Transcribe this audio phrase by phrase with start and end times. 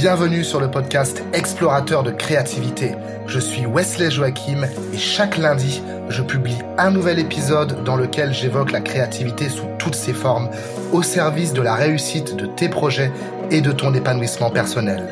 [0.00, 2.92] Bienvenue sur le podcast Explorateur de créativité.
[3.26, 4.64] Je suis Wesley Joachim
[4.94, 9.96] et chaque lundi, je publie un nouvel épisode dans lequel j'évoque la créativité sous toutes
[9.96, 10.50] ses formes
[10.92, 13.10] au service de la réussite de tes projets
[13.50, 15.02] et de ton épanouissement personnel.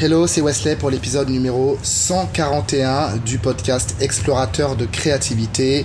[0.00, 5.84] Hello, c'est Wesley pour l'épisode numéro 141 du podcast Explorateur de créativité.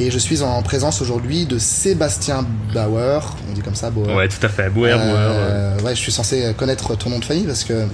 [0.00, 3.36] Et je suis en présence aujourd'hui de Sébastien Bauer.
[3.50, 4.16] On dit comme ça, Bauer.
[4.16, 4.70] Ouais, tout à fait.
[4.70, 7.86] Bauer, euh, Ouais, je suis censé connaître ton nom de famille parce que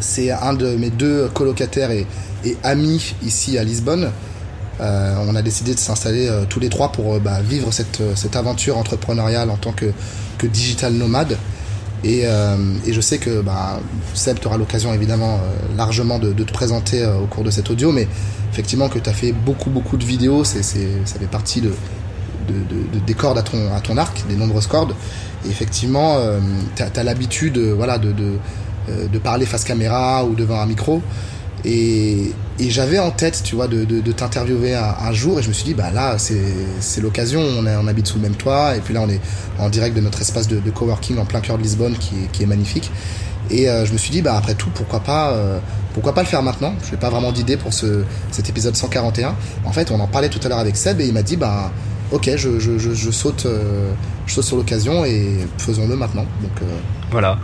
[0.00, 2.06] c'est un de mes deux colocataires et,
[2.62, 4.10] amis ici à Lisbonne.
[4.80, 8.34] Euh, on a décidé de s'installer euh, tous les trois pour bah, vivre cette, cette,
[8.34, 9.92] aventure entrepreneuriale en tant que,
[10.38, 11.36] que digital nomade.
[12.02, 12.22] Et,
[12.86, 13.78] et, je sais que bah,
[14.14, 15.38] Seb, tu auras l'occasion évidemment
[15.76, 18.08] largement de, te présenter au cours de cet audio, mais
[18.50, 21.72] effectivement que tu as fait beaucoup beaucoup de vidéos, c'est, ça fait partie de,
[22.48, 24.94] de, des cordes à ton, arc, des nombreuses cordes.
[25.46, 26.38] Et effectivement, euh,
[26.76, 31.02] tu as, l'habitude voilà, euh, de, parler face caméra ou devant un micro.
[31.64, 35.52] Et, et j'avais en tête, tu vois, de, de, t'interviewer un, jour et je me
[35.52, 38.94] suis dit, bah là, c'est l'occasion, on, on, habite sous le même toit et puis
[38.94, 39.20] là, on est
[39.58, 42.42] en direct de notre espace de, coworking en plein cœur de Lisbonne qui est, qui
[42.42, 42.90] est magnifique.
[43.50, 45.60] Et euh, je me suis dit, bah après tout, pourquoi pas
[45.92, 46.74] pourquoi pas le faire maintenant?
[46.84, 49.34] Je n'ai pas vraiment d'idée pour ce, cet épisode 141.
[49.64, 51.72] En fait, on en parlait tout à l'heure avec Seb et il m'a dit bah
[52.12, 53.92] ok, je, je, je, saute, euh,
[54.26, 56.24] je saute sur l'occasion et faisons-le maintenant.
[56.42, 56.62] Donc
[57.10, 57.38] voilà.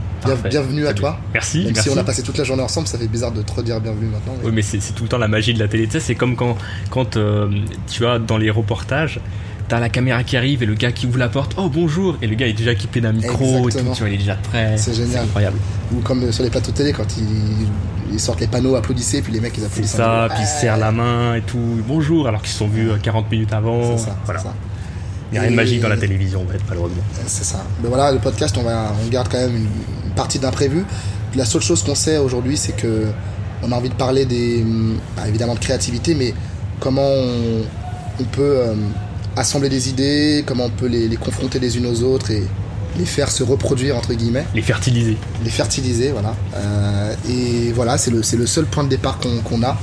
[0.48, 1.18] bienvenue à toi.
[1.32, 1.64] Merci.
[1.64, 3.80] Même si on a passé toute la journée ensemble, ça fait bizarre de te redire
[3.80, 4.34] bienvenue maintenant.
[4.42, 5.86] Oui, mais c'est tout le temps la magie de la télé.
[5.86, 6.56] Tu sais, c'est comme quand,
[6.90, 7.48] quand euh,
[7.88, 9.20] tu vois dans les reportages
[9.68, 12.26] t'as la caméra qui arrive et le gars qui ouvre la porte, oh bonjour, et
[12.26, 14.76] le gars est déjà équipé d'un micro et tout, tu vois, il est déjà prêt.
[14.76, 15.24] C'est génial.
[15.24, 15.58] incroyable.
[15.92, 19.56] Ou comme sur les plateaux télé quand ils, sortent les panneaux applaudissez, puis les mecs
[19.58, 19.90] ils applaudissent.
[19.90, 22.90] C'est ça, puis ils serrent la main et tout, bonjour, alors qu'ils se sont vus
[23.02, 23.96] 40 euh, minutes avant.
[23.96, 24.40] C'est ça, voilà.
[24.40, 24.54] Ça.
[25.30, 27.02] Il n'y a rien de magique dans la télévision, en fait, malheureusement.
[27.26, 27.64] C'est ça.
[27.82, 30.84] Mais voilà, le podcast, on, va, on garde quand même une, partie d'imprévu.
[31.34, 33.06] La seule chose qu'on sait aujourd'hui, c'est que
[33.62, 34.64] on a envie de parler des,
[35.16, 36.32] bah, évidemment de créativité, mais
[36.80, 37.10] comment
[38.18, 38.74] on, peut euh,
[39.36, 42.42] assembler des idées, comment on peut les, confronter les unes aux autres et
[42.98, 44.46] les faire se reproduire entre guillemets.
[44.54, 45.18] Les fertiliser.
[45.44, 46.34] Les fertiliser, voilà.
[46.54, 49.76] Euh, et voilà, c'est le, le seul point de départ qu'on a.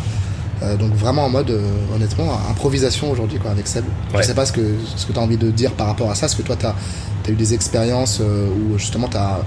[0.63, 1.61] Euh, donc vraiment en mode, euh,
[1.93, 3.85] honnêtement, improvisation aujourd'hui quoi avec Seb.
[4.15, 6.15] Je sais pas ce que, ce que tu as envie de dire par rapport à
[6.15, 6.27] ça.
[6.27, 6.75] Est-ce que toi tu as,
[7.27, 9.39] as, eu des expériences où justement tu as,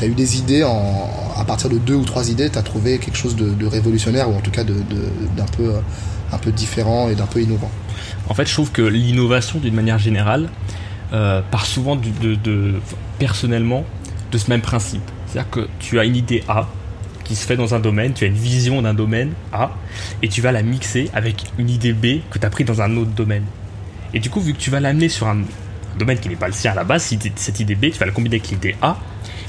[0.00, 2.98] as, eu des idées, en, à partir de deux ou trois idées, tu as trouvé
[2.98, 5.72] quelque chose de, de, révolutionnaire ou en tout cas d'un de, peu,
[6.32, 7.70] un peu différent et d'un peu innovant
[8.28, 10.48] en fait, je trouve que l'innovation, d'une manière générale,
[11.12, 12.80] euh, part souvent de,
[13.18, 13.84] personnellement
[14.30, 15.02] de ce même principe.
[15.26, 16.66] C'est-à-dire que tu as une idée A
[17.24, 19.72] qui se fait dans un domaine, tu as une vision d'un domaine A,
[20.22, 22.96] et tu vas la mixer avec une idée B que tu as pris dans un
[22.96, 23.44] autre domaine.
[24.14, 25.42] Et du coup, vu que tu vas l'amener sur un
[25.98, 28.12] domaine qui n'est pas le sien à la base, cette idée B, tu vas la
[28.12, 28.98] combiner avec l'idée A,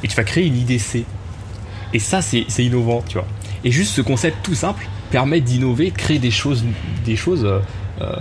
[0.03, 1.05] et tu vas créer une idée C.
[1.93, 3.27] Et ça, c'est innovant, tu vois.
[3.63, 6.65] Et juste ce concept tout simple permet d'innover, de créer des choses,
[7.05, 7.59] des choses euh,
[8.01, 8.15] euh,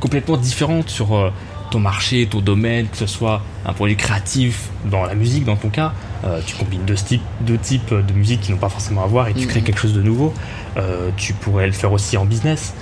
[0.00, 1.30] complètement différente sur euh,
[1.70, 5.70] ton marché, ton domaine, que ce soit un produit créatif dans la musique, dans ton
[5.70, 9.06] cas, euh, tu combines deux types, deux types de musique qui n'ont pas forcément à
[9.06, 9.66] voir et tu crées mhm.
[9.66, 10.32] quelque chose de nouveau.
[10.76, 12.74] Euh, tu pourrais le faire aussi en business.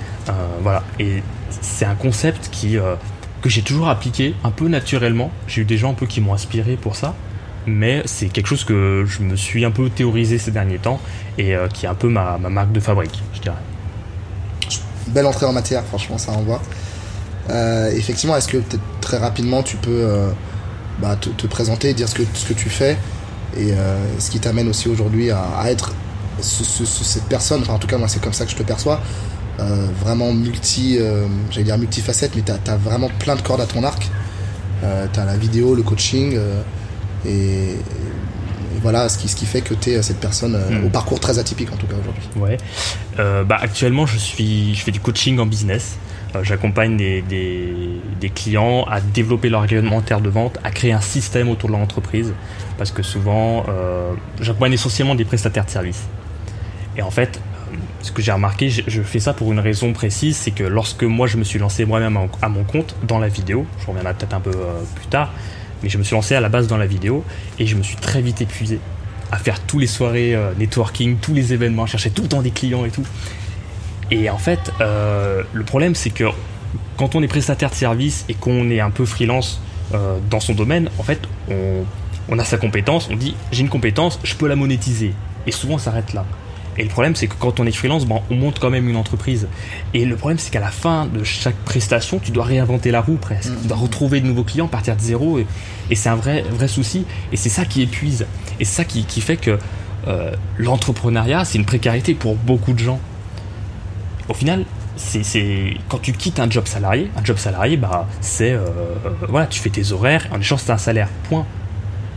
[0.63, 0.83] voilà.
[0.99, 2.77] Et c'est un concept qui,
[3.43, 5.31] que j'ai toujours appliqué un peu naturellement.
[5.47, 7.15] J'ai eu des gens un peu qui m'ont inspiré pour ça.
[7.67, 10.99] Mais c'est quelque chose que je me suis un peu théorisé ces derniers temps
[11.37, 13.57] et qui est un peu ma, ma marque de fabrique, je dirais.
[15.09, 16.61] Belle entrée en matière, franchement, ça envoie.
[17.51, 18.59] Euh, effectivement, est-ce que
[19.01, 20.31] très rapidement tu peux euh,
[21.01, 22.97] bah, te, présenter, dire ce que, ce que tu fais
[23.57, 25.93] et euh, ce qui t'amène aussi aujourd'hui à, être
[26.41, 29.01] cette personne, enfin en tout cas moi c'est comme ça que je te perçois,
[30.01, 30.99] vraiment multi,
[31.51, 34.09] j'allais dire multifacette, mais tu as, vraiment plein de cordes à ton arc.
[34.81, 36.39] tu as la vidéo, le coaching
[37.27, 37.77] et,
[38.81, 40.87] voilà ce qui, ce qui fait que tu es cette personne hmm.
[40.87, 42.23] au parcours très atypique en tout cas aujourd'hui.
[42.37, 43.45] Ouais.
[43.45, 45.99] bah, actuellement, je, suis, je fais du coaching en business.
[46.37, 51.69] Euh, j'accompagne des, clients à développer leur réglementaire de vente, à créer un système autour
[51.69, 52.33] de leur entreprise,
[52.79, 56.07] parce que souvent, euh, j'accompagne essentiellement des prestataires de services.
[56.97, 57.41] Et en fait,
[57.73, 61.03] euh, ce que j'ai remarqué, je, fais ça pour une raison précise, c'est que lorsque
[61.03, 64.35] moi je me suis lancé moi-même à mon compte dans la vidéo, je reviendrai peut-être
[64.35, 64.53] un peu
[64.95, 65.33] plus tard,
[65.83, 67.25] mais je me suis lancé à la base dans la vidéo
[67.59, 68.79] et je me suis très vite épuisé
[69.33, 72.85] à faire tous les soirées networking, tous les événements, chercher tout le temps des clients
[72.85, 73.05] et tout.
[74.11, 76.25] Et en fait, euh, le problème, c'est que
[76.97, 79.61] quand on est prestataire de service et qu'on est un peu freelance
[79.95, 84.21] euh, dans son domaine, en fait, on, a sa compétence, on dit j'ai une compétence,
[84.23, 85.15] je peux la monétiser.
[85.47, 86.25] Et souvent, ça s'arrête là.
[86.77, 88.97] Et le problème, c'est que quand on est freelance, bon, on monte quand même une
[88.97, 89.49] entreprise.
[89.93, 93.17] Et le problème, c'est qu'à la fin de chaque prestation, tu dois réinventer la roue
[93.17, 93.51] presque.
[93.61, 95.39] Tu dois retrouver de nouveaux clients, partir de zéro.
[95.39, 95.47] Et,
[95.91, 97.05] et c'est un vrai, vrai souci.
[97.33, 98.27] Et c'est ça qui épuise.
[98.61, 99.59] Et c'est ça qui, qui fait que
[100.07, 103.01] euh, l'entrepreneuriat, c'est une précarité pour beaucoup de gens.
[104.31, 108.69] Au final, c'est quand tu quittes un job salarié, un job salarié, bah, c'est euh,
[109.29, 111.09] voilà, tu fais tes horaires, en échange c'est un salaire.
[111.29, 111.45] Point.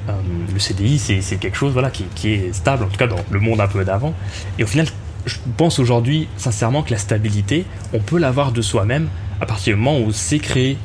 [0.10, 0.12] Euh,
[0.54, 3.60] le CDI, c'est quelque chose voilà, qui, est stable, en tout cas dans le monde
[3.60, 4.14] un peu d'avant.
[4.60, 4.86] Et au final,
[5.26, 9.08] je pense aujourd'hui sincèrement que la stabilité, on peut l'avoir de soi-même
[9.42, 10.78] à partir du moment où on sait créer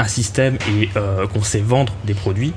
[0.00, 2.52] un système et euh, qu'on sait vendre des produits.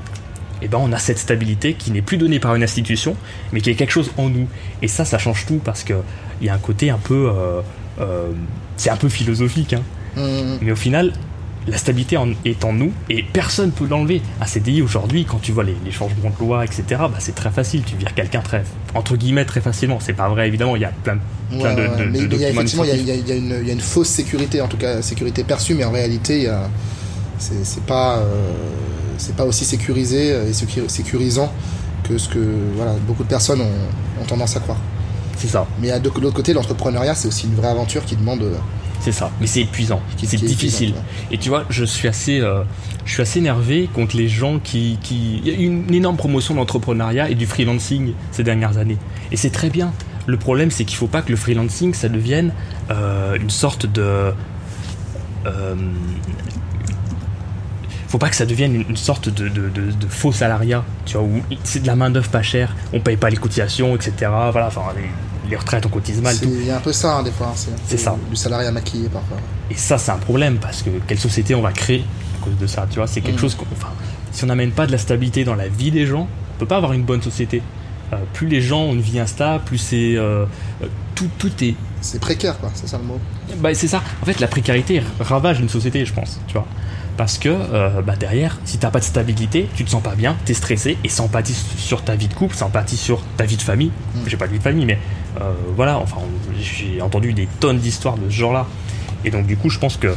[0.63, 3.15] Et ben on a cette stabilité qui n'est plus donnée par une institution,
[3.51, 4.47] mais qui est quelque chose en nous.
[4.81, 5.95] Et ça, ça change tout parce qu'il
[6.41, 7.31] y a un côté un peu
[8.77, 9.83] c'est un peu philosophique, hein.
[10.15, 10.57] Mmh.
[10.61, 11.13] mais au final,
[11.67, 14.21] la stabilité est en nous et personne peut l'enlever.
[14.41, 17.83] Un CDI aujourd'hui, quand tu vois les, changements de loi, etc., bah, c'est très facile.
[17.83, 18.63] Tu vires quelqu'un très,
[18.95, 19.99] entre guillemets, très facilement.
[19.99, 20.75] C'est pas vrai, évidemment.
[20.75, 21.19] Il y a plein,
[21.49, 23.21] plein de, de, mais, a effectivement, il y, a, une,
[23.61, 26.49] il y, a, une, fausse sécurité, en tout cas sécurité perçue, mais en réalité,
[27.37, 28.25] c'est pas, euh,
[29.17, 30.53] c'est pas aussi sécurisé et
[30.87, 31.51] sécurisant
[32.07, 32.39] que ce que
[32.75, 34.79] voilà, beaucoup de personnes ont, ont tendance à croire.
[35.39, 35.65] C'est ça.
[35.81, 38.43] Mais de l'autre côté, l'entrepreneuriat, c'est aussi une vraie aventure qui demande.
[38.43, 38.57] Euh,
[38.99, 39.31] c'est ça.
[39.39, 40.01] Mais c'est épuisant.
[40.17, 40.93] C'est difficile.
[41.31, 42.63] Et tu vois, je suis assez, euh,
[43.05, 45.37] je suis assez énervé contre les gens qui, qui.
[45.37, 48.97] Il y a eu une énorme promotion de l'entrepreneuriat et du freelancing ces dernières années.
[49.31, 49.93] Et c'est très bien.
[50.27, 52.51] Le problème, c'est qu'il ne faut pas que le freelancing, ça devienne
[52.91, 54.33] euh, une sorte de.
[55.45, 55.75] Euh,
[58.09, 61.41] faut pas que ça devienne une, sorte de, de, de, faux salariat, tu vois, où
[61.63, 64.31] c'est de la main d'œuvre pas chère, on paye pas les cotisations, etc.
[64.51, 64.81] Voilà, enfin,
[65.47, 66.35] les retraites, on cotise mal.
[66.41, 67.47] Il y a un peu ça, hein, des fois.
[67.47, 68.15] Hein, c'est ça.
[68.29, 69.37] Du salariat maquillé, parfois.
[69.69, 72.03] Et ça, c'est un problème, parce que quelle société on va créer
[72.39, 73.05] à cause de ça, tu vois?
[73.05, 73.41] C'est quelque mm.
[73.41, 73.89] chose Enfin,
[74.31, 76.77] si on n'amène pas de la stabilité dans la vie des gens, on peut pas
[76.77, 77.61] avoir une bonne société.
[78.11, 80.15] Euh, plus les gens ont une vie instable, plus c'est.
[80.15, 80.45] Euh,
[80.81, 81.75] euh, tout, tout est.
[82.01, 83.19] C'est précaire, quoi, c'est ça le mot.
[83.57, 84.01] Bah, c'est ça.
[84.21, 86.65] En fait, la précarité ravage une société, je pense, tu vois
[87.19, 87.49] parce que
[88.01, 91.09] bah derrière, si t'as pas de stabilité, tu te sens pas bien, t'es stressé, et
[91.09, 93.91] ça empathie sur ta vie de couple, ça empathie sur ta vie de famille.
[94.15, 94.19] Mm.
[94.25, 94.97] J'ai pas de vie de famille, mais
[95.41, 96.21] euh, voilà, enfin,
[96.57, 98.67] j'ai entendu des tonnes d'histoires de ce genre-là.
[99.25, 100.15] Et donc, du coup, je pense que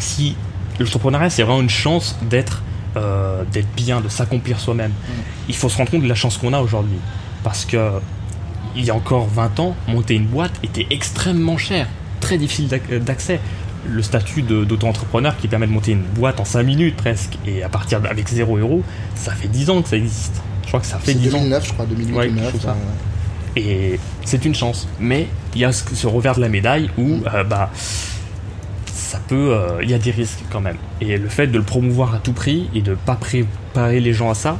[0.00, 0.34] si
[0.80, 2.64] l'entrepreneuriat, c'est vraiment une chance d'être
[2.96, 4.90] euh, d'être bien, de s'accomplir soi-même.
[4.90, 5.12] Mm.
[5.50, 6.98] Il faut se rendre compte de la chance qu'on a aujourd'hui.
[7.44, 7.92] Parce que
[8.74, 11.86] il y a encore 20 ans, monter une boîte était extrêmement cher,
[12.18, 12.68] très difficile
[13.02, 13.38] d'accès.
[13.86, 17.68] Le statut d'auto-entrepreneur qui permet de monter une boîte en 5 minutes presque, et à
[17.68, 18.82] partir avec 0 euros,
[19.14, 20.42] ça fait 10 ans que ça existe.
[20.62, 22.66] Je crois que ça fait 10 2009, je crois, 2008 2009.
[23.56, 24.86] Et c'est une chance.
[25.00, 27.70] Mais il y a ce, revers de la médaille où euh, bah,
[28.86, 30.76] ça peut, euh, il y a des risques quand même.
[31.00, 34.12] Et le fait de le promouvoir à tout prix et de ne pas préparer les
[34.12, 34.58] gens à ça,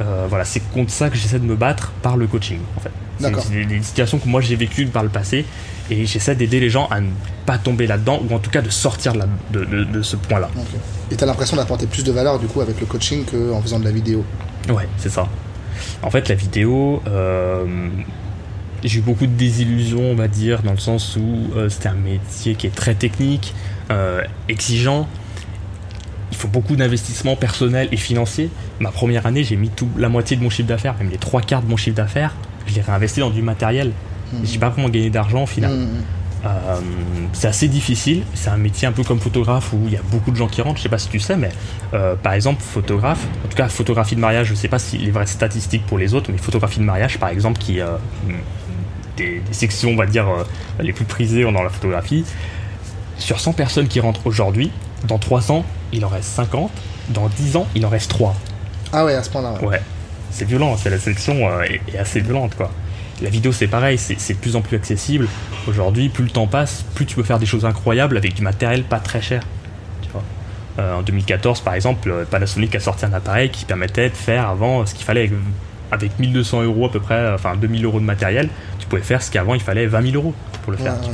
[0.00, 2.92] euh, voilà, c'est contre ça que j'essaie de me battre par le coaching en fait.
[3.40, 5.44] C'est des, situations que moi j'ai vécues par le passé
[5.90, 7.08] et j'essaie d'aider les gens à ne
[7.46, 10.50] pas tomber là-dedans ou en tout cas de sortir de, de, ce point-là.
[11.10, 13.80] Et tu as l'impression d'apporter plus de valeur du coup avec le coaching qu'en faisant
[13.80, 14.24] de la vidéo?
[14.68, 15.28] Ouais, c'est ça.
[16.02, 17.02] En fait, la vidéo,
[18.84, 21.94] j'ai eu beaucoup de désillusions, on va dire, dans le sens où euh, c'était un
[21.94, 23.54] métier qui est très technique,
[23.90, 25.08] euh, exigeant.
[26.30, 28.50] Il faut beaucoup d'investissement personnel et financier.
[28.80, 31.42] Ma première année, j'ai mis tout, la moitié de mon chiffre d'affaires, même les trois
[31.42, 32.34] quarts de mon chiffre d'affaires,
[32.66, 33.92] je l'ai réinvesti dans du matériel.
[34.32, 34.36] Mmh.
[34.44, 35.72] J'ai pas vraiment gagné d'argent au final.
[35.72, 36.04] Mmh, mmh.
[36.44, 36.80] Euh,
[37.32, 38.24] c'est assez difficile.
[38.34, 40.60] C'est un métier un peu comme photographe où il y a beaucoup de gens qui
[40.60, 40.78] rentrent.
[40.78, 41.50] Je sais pas si tu sais, mais
[42.22, 45.26] par exemple, photographe, en tout cas, photographie de mariage, je sais pas si les vraies
[45.26, 47.80] statistiques pour les autres, mais photographie de mariage, par exemple, qui
[49.16, 50.44] des, sections, on va dire, euh,
[50.80, 52.24] les plus prisées dans la photographie.
[53.18, 54.70] Sur 100 personnes qui rentrent aujourd'hui,
[55.06, 56.70] dans 300, il en reste 50.
[57.10, 58.34] Dans 10 ans, il en reste 3.
[58.92, 59.54] Ah ouais, à ce point-là.
[59.62, 59.80] Ouais.
[60.32, 62.70] C'est violent, c'est la sélection euh, est, assez violente, quoi.
[63.20, 65.28] La vidéo, c'est pareil, c'est de plus en plus accessible.
[65.68, 68.82] Aujourd'hui, plus le temps passe, plus tu peux faire des choses incroyables avec du matériel
[68.82, 69.44] pas très cher.
[70.02, 70.24] Tu vois.
[70.80, 74.84] Euh, en 2014, par exemple, Panasonic a sorti un appareil qui permettait de faire avant
[74.86, 75.32] ce qu'il fallait avec,
[75.92, 78.48] avec 1200 euros à peu près, enfin 2000 euros de matériel
[78.92, 80.94] pouvez faire ce qu'avant il fallait 20 000 euros pour le faire.
[81.00, 81.12] Donc,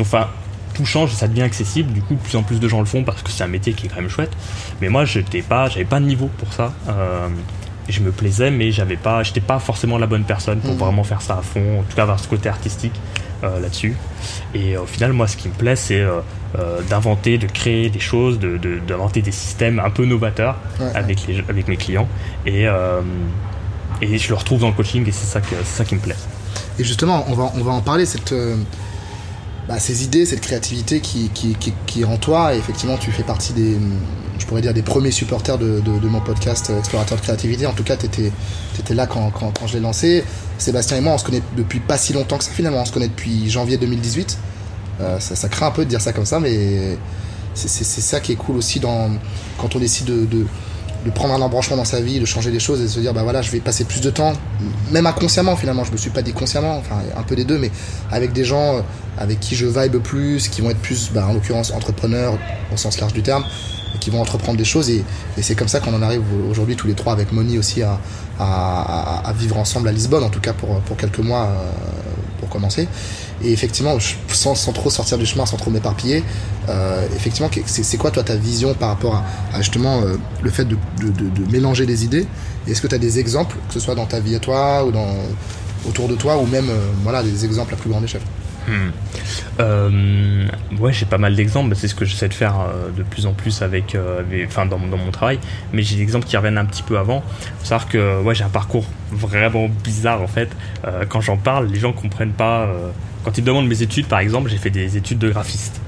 [0.00, 0.28] enfin,
[0.74, 1.92] tout change, ça devient accessible.
[1.92, 3.74] Du coup, de plus en plus de gens le font parce que c'est un métier
[3.74, 4.32] qui est quand même chouette.
[4.80, 6.72] Mais moi, j'étais pas, j'avais pas de niveau pour ça.
[6.88, 7.28] Euh,
[7.88, 10.78] je me plaisais, mais j'avais pas, j'étais pas forcément la bonne personne pour mmh.
[10.78, 11.80] vraiment faire ça à fond.
[11.80, 12.94] En tout cas, avoir ce côté artistique
[13.44, 13.96] euh, là-dessus.
[14.54, 16.04] Et euh, au final, moi, ce qui me plaît, c'est
[16.88, 20.56] d'inventer, de créer des choses, d'inventer de, des systèmes un peu novateurs
[20.94, 22.08] avec, les, avec mes clients.
[22.46, 22.66] Et,
[24.02, 26.16] et je le retrouve dans le coaching et c'est ça, que, ça qui me plaît.
[26.78, 28.56] Et justement, on va, on va en parler, cette, euh,
[29.68, 31.56] bah, ces idées, cette créativité qui, qui,
[31.86, 32.54] qui, est en toi.
[32.54, 33.76] Et effectivement, tu fais partie des,
[34.38, 37.66] je pourrais dire, des premiers supporters de, de, mon podcast euh, Explorateur de créativité.
[37.66, 38.32] En tout cas, tu étais,
[38.78, 40.24] étais, là quand, quand, quand je l'ai lancé.
[40.58, 42.80] Sébastien et moi, on se connaît depuis pas si longtemps que ça finalement.
[42.80, 44.38] On se connaît depuis janvier 2018.
[45.00, 46.96] Euh, ça, ça, craint un peu de dire ça comme ça, mais
[47.54, 49.10] c'est ça qui est cool aussi dans,
[49.58, 50.46] quand on décide de, de,
[51.06, 53.14] de, prendre un embranchement dans sa vie, de changer les choses et de se dire
[53.14, 54.32] bah voilà, je vais passer plus de temps,
[54.90, 55.84] même inconsciemment finalement.
[55.84, 57.70] Je me suis pas dit consciemment, enfin un peu des deux, mais
[58.10, 58.82] avec des gens
[59.18, 62.38] avec qui je vibe plus, qui vont être plus, bah, en l'occurrence, entrepreneurs
[62.72, 63.44] au sens large du terme,
[64.00, 64.90] qui vont entreprendre des choses.
[64.90, 65.04] Et,
[65.36, 67.98] et c'est comme ça qu'on en arrive aujourd'hui tous les trois avec Moni aussi à,
[68.38, 71.70] à, à, vivre ensemble à Lisbonne, en tout cas pour, pour quelques mois euh,
[72.40, 72.88] pour commencer.
[73.44, 73.96] Et effectivement,
[74.28, 76.22] sans, sans trop sortir du chemin, sans trop m'éparpiller,
[76.68, 80.76] euh, effectivement, c'est quoi toi ta vision par rapport à, justement euh, le fait de,
[81.50, 82.26] mélanger des idées?
[82.66, 84.90] Est-ce que tu as des exemples, que ce soit dans ta vie à toi ou
[84.90, 85.14] dans,
[85.88, 88.22] autour de toi, ou même euh, voilà, des exemples à plus grande échelle?
[88.68, 88.90] Hmm.
[90.80, 91.76] Ouais, j'ai pas mal d'exemples.
[91.76, 92.54] C'est ce que j'essaie de faire
[92.96, 95.38] de plus en plus avec, dans, dans, mon travail.
[95.72, 97.22] Mais j'ai des exemples qui reviennent un petit peu avant.
[97.60, 100.48] Faut savoir que ouais, j'ai un parcours vraiment bizarre en fait.
[101.08, 102.68] Quand j'en parle, les gens comprennent pas.
[103.26, 105.80] Quand ils me demandent mes études, par exemple, j'ai fait des études de graphiste.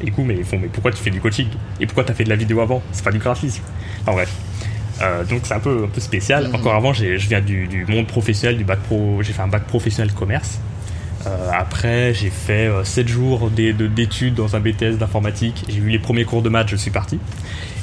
[0.00, 1.48] Et du coup, mais ils font, mais pourquoi tu fais du coaching?
[1.80, 2.80] Et pourquoi tu as fait de la vidéo avant?
[2.92, 3.64] C'est pas du graphisme.
[4.06, 4.32] En bref.
[5.02, 6.48] Euh, donc c'est un peu, un peu spécial.
[6.54, 9.20] Encore avant, je viens du, du, monde professionnel, du bac pro.
[9.22, 10.60] J'ai fait un bac professionnel commerce.
[11.26, 15.64] Euh, après, j'ai fait euh, 7 jours d'études dans un BTS d'informatique.
[15.68, 17.18] J'ai vu les premiers cours de maths, je suis parti.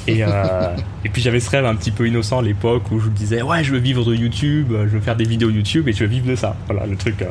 [0.06, 3.08] Et, euh, et puis j'avais ce rêve un petit peu innocent à l'époque où je
[3.08, 5.92] me disais ouais je veux vivre de YouTube, je veux faire des vidéos YouTube et
[5.92, 6.56] je veux vivre de ça.
[6.66, 7.26] Voilà le truc euh,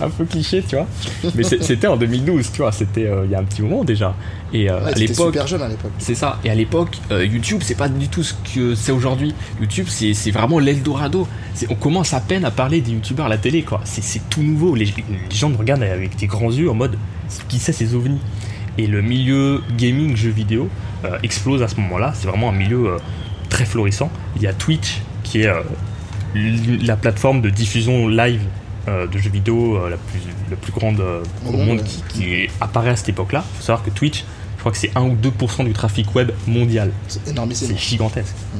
[0.00, 0.86] un peu cliché tu vois.
[1.34, 4.14] Mais c'était en 2012 tu vois, c'était euh, il y a un petit moment déjà.
[4.52, 5.92] Et ouais, à l'époque super jeune à l'époque.
[5.98, 6.38] C'est ça.
[6.44, 9.34] Et à l'époque YouTube c'est pas du tout ce que c'est aujourd'hui.
[9.60, 11.28] YouTube c'est vraiment l'Eldorado.
[11.70, 13.80] On commence à peine à parler des YouTubeurs à la télé quoi.
[13.84, 14.74] C'est tout nouveau.
[14.74, 16.96] Les, les gens me regardent avec des grands yeux en mode
[17.48, 18.20] qui c'est ces ovnis?
[18.78, 20.68] Et le milieu gaming jeux vidéo
[21.04, 22.12] euh, explose à ce moment-là.
[22.14, 22.98] C'est vraiment un milieu euh,
[23.48, 24.10] très florissant.
[24.36, 25.62] Il y a Twitch qui est euh,
[26.34, 28.42] la plateforme de diffusion live
[28.86, 31.02] de jeux vidéo la, plus, la plus grande
[31.46, 33.44] au monde qui, qui, apparaît à cette époque-là.
[33.46, 34.24] Il faut savoir que Twitch,
[34.56, 36.90] je crois que c'est 1 ou 2% du trafic web mondial.
[37.06, 38.34] C'est énorme, c'est gigantesque.
[38.34, 38.58] Mmh.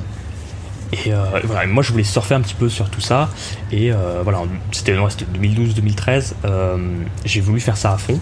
[0.92, 3.30] Et euh, voilà, moi je voulais surfer un petit peu sur tout ça.
[3.73, 4.40] Et euh, voilà,
[4.73, 6.33] c'était 2012-2013.
[6.45, 6.76] Euh,
[7.25, 8.18] j'ai voulu faire ça à fond.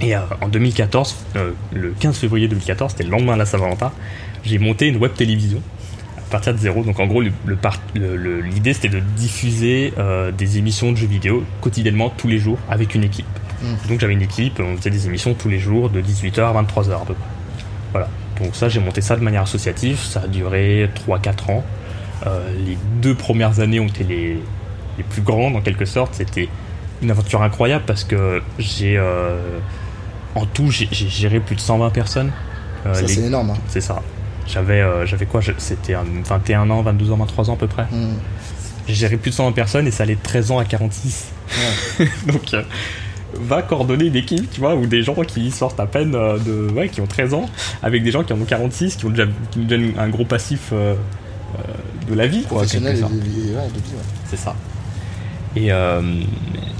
[0.00, 3.92] Et en 2014, euh, le 15 février 2014, c'était le lendemain de la Saint-Valentin,
[4.44, 5.60] j'ai monté une web télévision
[6.16, 6.82] à partir de zéro.
[6.84, 7.34] Donc en gros, l'idée
[7.94, 9.92] le, le, le, c'était de diffuser
[10.38, 13.26] des émissions de jeux vidéo quotidiennement, tous les jours, avec une équipe.
[13.62, 13.88] Mmh.
[13.90, 16.92] Donc j'avais une équipe, on faisait des émissions tous les jours de 18h à 23h
[16.94, 17.28] à peu près.
[17.92, 18.08] Voilà.
[18.40, 19.98] Donc ça, j'ai monté ça de manière associative.
[19.98, 21.64] Ça a duré 3-4 ans.
[22.24, 24.38] Les deux premières années ont été les,
[24.98, 26.14] les plus grandes en quelque sorte.
[26.14, 26.48] C'était
[27.02, 28.98] une aventure incroyable parce que j'ai
[30.34, 32.32] en tout, j'ai géré plus de 120 personnes.
[32.86, 33.08] Euh, ça, les...
[33.08, 33.50] c'est énorme.
[33.50, 33.58] Hein.
[33.68, 34.02] C'est ça.
[34.46, 35.40] J'avais euh, j'avais quoi?
[35.58, 37.84] C'était 21 ans, 22 ans, 23 ans à peu près.
[37.84, 38.14] Mmh.
[38.88, 41.32] J'ai géré plus de 120 personnes et ça allait de 13 ans à 46.
[41.98, 42.08] Ouais.
[42.32, 42.62] Donc, euh,
[43.34, 46.70] va coordonner une équipe, tu vois, ou des gens qui sortent à peine de.
[46.74, 47.48] Ouais, qui ont 13 ans,
[47.82, 50.72] avec des gens qui en ont 46, qui ont déjà, qui donnent un gros passif
[52.08, 52.62] de la vie, quoi.
[52.62, 52.66] Ouais.
[54.28, 54.54] C'est ça.
[55.56, 56.00] Et euh,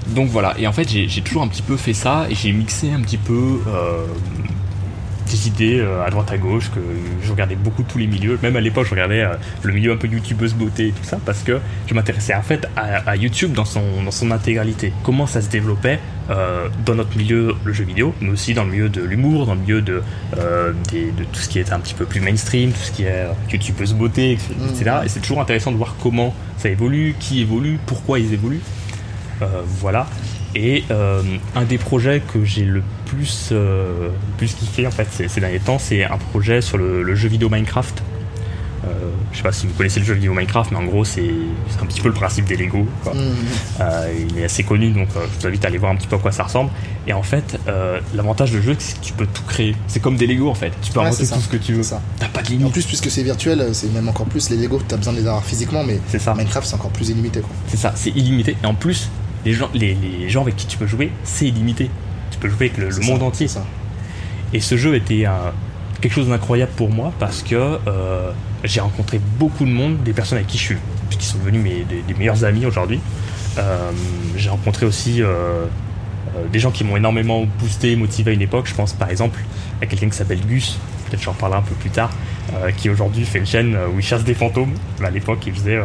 [0.08, 2.92] donc voilà, et en fait j'ai toujours un petit peu fait ça et j'ai mixé
[2.92, 4.06] un petit peu euh,
[5.30, 6.80] des idées euh, à droite à gauche, que
[7.22, 9.96] je regardais beaucoup tous les milieux, même à l'époque je regardais euh, le milieu un
[9.96, 13.52] peu youtubeuse beauté et tout ça, parce que je m'intéressais en fait à, à, YouTube
[13.52, 17.84] dans son, dans son intégralité, comment ça se développait euh, dans notre milieu, le jeu
[17.84, 20.02] vidéo, mais aussi dans le milieu de l'humour, dans le milieu de,
[20.90, 23.26] des, de tout ce qui est un petit peu plus mainstream, tout ce qui est
[23.50, 24.50] youtubeuse beauté, etc.
[25.02, 25.06] Mmh.
[25.06, 28.62] Et c'est toujours intéressant de voir comment ça évolue, qui évolue, pourquoi ils évoluent.
[29.80, 30.06] voilà.
[30.54, 31.22] Et euh,
[31.54, 35.60] un des projets que j'ai le plus, euh, plus kiffé en fait ces, ces derniers
[35.60, 38.02] temps, c'est un projet sur le, le, jeu vidéo Minecraft.
[38.82, 41.30] Euh, je sais pas si vous connaissez le jeu vidéo Minecraft, mais en gros c'est
[41.80, 42.84] un petit peu le principe des Lego.
[43.04, 43.14] Quoi.
[43.14, 44.30] Mmh.
[44.30, 46.18] il est assez connu, donc je vous invite à aller voir un petit peu à
[46.18, 46.70] quoi ça ressemble.
[47.06, 47.58] Et en fait,
[48.14, 49.76] l'avantage du jeu, c'est que tu peux tout créer.
[49.86, 50.72] C'est comme des Lego en fait.
[50.82, 51.82] Tu peux ouais, inventer tout ce que tu veux.
[52.18, 52.66] T'as pas de limite.
[52.66, 54.50] En plus, puisque c'est virtuel, c'est même encore plus.
[54.50, 56.34] Les Lego, t'as besoin de les avoir physiquement, mais ça.
[56.34, 57.42] Minecraft c'est encore plus illimité.
[57.68, 58.56] C'est ça, c'est illimité.
[58.62, 59.10] Et en plus,
[59.44, 61.90] les gens, les, les, gens avec qui tu peux jouer, c'est illimité.
[62.30, 63.48] Tu peux jouer avec le, le monde entier.
[63.48, 63.64] Ça.
[64.52, 65.52] Et ce jeu était un,
[66.00, 68.32] quelque chose d'incroyable pour moi parce que euh,
[68.64, 70.76] j'ai rencontré beaucoup de monde, des personnes avec qui je suis,
[71.10, 73.00] qui sont devenus mes des, des meilleurs amis aujourd'hui.
[73.58, 73.90] Euh,
[74.36, 75.66] j'ai rencontré aussi euh,
[76.52, 78.66] des gens qui m'ont énormément boosté, motivé à une époque.
[78.66, 79.40] Je pense par exemple
[79.82, 80.78] à quelqu'un qui s'appelle Gus,
[81.08, 82.10] peut-être j'en parlerai un peu plus tard,
[82.76, 84.74] qui aujourd'hui fait une chaîne où il chasse des fantômes.
[85.02, 85.78] À l'époque, il faisait,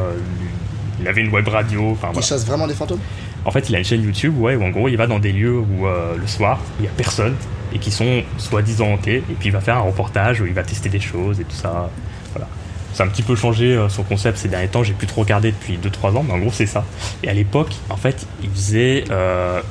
[1.00, 1.92] il avait une web radio.
[1.92, 3.00] Enfin, il chasse vraiment des fantômes?
[3.46, 5.32] En fait, il a une chaîne YouTube ouais, où en gros, il va dans des
[5.32, 7.36] lieux où euh, le soir, il n'y a personne
[7.74, 9.18] et qui sont soi-disant hantés.
[9.30, 11.56] Et puis il va faire un reportage où il va tester des choses et tout
[11.56, 11.90] ça.
[12.34, 12.48] Voilà.
[12.94, 14.84] ça a un petit peu changé son concept ces derniers temps.
[14.84, 16.86] J'ai plus trop regardé depuis 2-3 ans, mais en gros, c'est ça.
[17.24, 19.04] Et à l'époque, en fait, il faisait,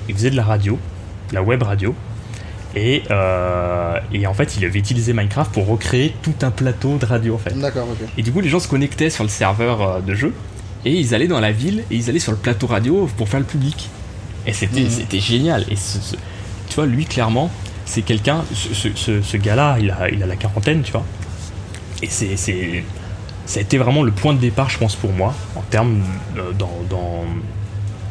[0.09, 0.79] il faisait de la radio,
[1.31, 1.95] de la web radio.
[2.77, 3.03] Et,
[4.13, 7.39] et, en fait, il avait utilisé Minecraft pour recréer tout un plateau de radio en
[7.39, 7.59] fait.
[7.59, 8.09] D'accord, ok.
[8.19, 10.35] Et du coup, les gens se connectaient sur le serveur de jeu
[10.85, 13.41] et ils allaient dans la ville et ils allaient sur le plateau radio pour faire
[13.41, 13.89] le public.
[14.47, 15.65] Et c'était c'était génial.
[15.71, 15.77] Et
[16.69, 17.51] tu vois, lui, clairement,
[17.85, 21.05] c'est quelqu'un, ce, gars-là, il a, il a la quarantaine, tu vois.
[22.03, 22.37] Et c'est,
[23.47, 26.03] ça a été vraiment le point de départ, je pense, pour moi, en termes
[26.37, 27.25] euh, dans, dans,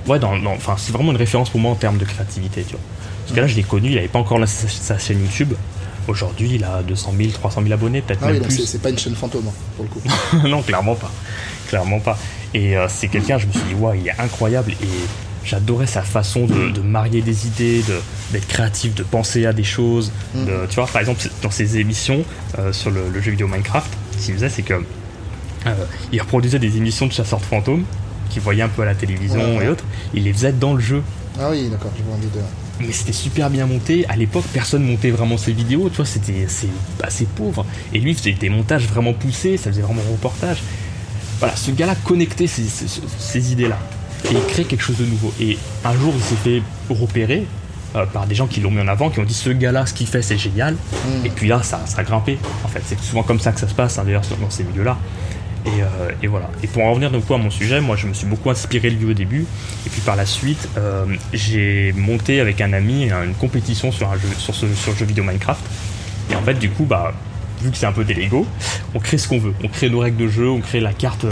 [0.07, 2.81] ouais, dans, enfin, c'est vraiment une référence pour moi en termes de créativité, tu vois.
[3.27, 5.53] Ce gars-là, je l'ai connu, il n'avait pas encore sa, sa, chaîne YouTube.
[6.07, 8.65] Aujourd'hui, il a 200 000, 300 000 abonnés, peut-être ah même oui, plus.
[8.65, 10.47] C'est pas une chaîne fantôme, hein, pour le coup.
[10.47, 11.11] non, clairement pas.
[11.69, 12.17] Clairement pas.
[12.53, 14.71] Et euh, c'est quelqu'un, je me suis dit, ouais, il est incroyable.
[14.71, 14.87] Et
[15.43, 17.83] j'adorais sa façon de, marier des idées,
[18.31, 20.11] d'être créatif, de penser à des choses.
[20.35, 20.45] Mm.
[20.69, 22.23] tu vois, par exemple, dans ses émissions
[22.59, 24.75] euh, sur le, jeu vidéo Minecraft, ce qu'il faisait, c'est que
[25.65, 25.73] euh,
[26.11, 27.85] il reproduisait des émissions de chasseurs de fantômes
[28.29, 29.85] qu'il voyait un peu à la télévision et autres.
[30.13, 31.03] Il les faisait dans le jeu.
[31.39, 32.39] Ah oui, d'accord, je vois envie de.
[32.79, 34.05] Mais c'était super bien monté.
[34.09, 35.89] À l'époque, personne montait vraiment ses vidéos.
[35.89, 36.47] Tu vois, c'était
[37.03, 37.65] assez pauvre.
[37.93, 39.57] Et lui, il faisait des montages vraiment poussés.
[39.57, 40.57] Ça faisait vraiment reportage.
[41.43, 43.77] Voilà, ce gars-là connectait ces idées-là
[44.31, 45.33] et créer quelque chose de nouveau.
[45.41, 47.45] Et un jour, il s'est fait repérer
[47.97, 49.93] euh, par des gens qui l'ont mis en avant, qui ont dit ce gars-là, ce
[49.93, 50.75] qu'il fait, c'est génial.
[50.75, 51.25] Mm.
[51.25, 52.37] Et puis là, ça, ça a grimpé.
[52.63, 54.97] En fait, c'est souvent comme ça que ça se passe, hein, d'ailleurs, dans ces milieux-là.
[55.65, 56.49] Et, euh, et, voilà.
[56.63, 58.95] Et pour en revenir donc à mon sujet, moi je me suis beaucoup inspiré de
[58.95, 59.45] lui au début.
[59.85, 64.15] Et puis par la suite, euh, j'ai monté avec un ami une compétition sur, un
[64.15, 65.65] jeu, sur, ce, sur le jeu vidéo Minecraft.
[66.31, 67.13] Et en fait, du coup, bah,
[67.63, 68.29] vu que c'est un peu des
[68.93, 69.53] on crée ce qu'on veut.
[69.63, 71.25] On crée nos règles de jeu, on crée la carte,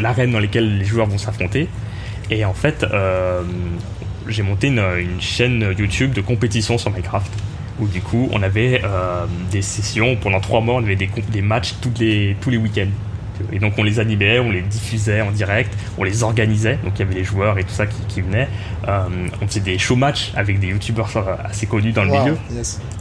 [0.00, 1.68] l'arène dans laquelle les joueurs vont s'affronter.
[2.30, 3.42] Et en fait, euh,
[4.28, 7.30] j'ai monté une, chaîne YouTube de compétition sur Minecraft.
[7.80, 11.74] Où du coup, on avait euh, des sessions pendant trois mois, on avait des, matchs
[11.80, 12.90] tous les week-ends.
[13.52, 16.78] Et donc on les animait, on les diffusait en direct, on les organisait.
[16.84, 18.48] Donc il y avait les joueurs et tout ça qui, venaient.
[18.88, 19.02] Euh,
[19.40, 21.10] on faisait des show matchs avec des youtubeurs
[21.44, 22.36] assez connus dans le milieu.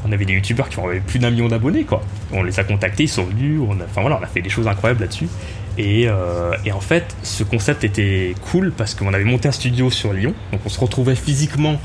[0.05, 2.01] On avait des youtubeurs qui avaient plus d'un million d'abonnés quoi.
[2.31, 3.59] On les a contactés, ils sont venus.
[3.67, 5.27] On a, enfin voilà, on a fait des choses incroyables là-dessus.
[5.79, 10.13] Euh, et, en fait, ce concept était cool parce qu'on avait monté un studio sur
[10.13, 11.79] Lyon, donc on se retrouvait physiquement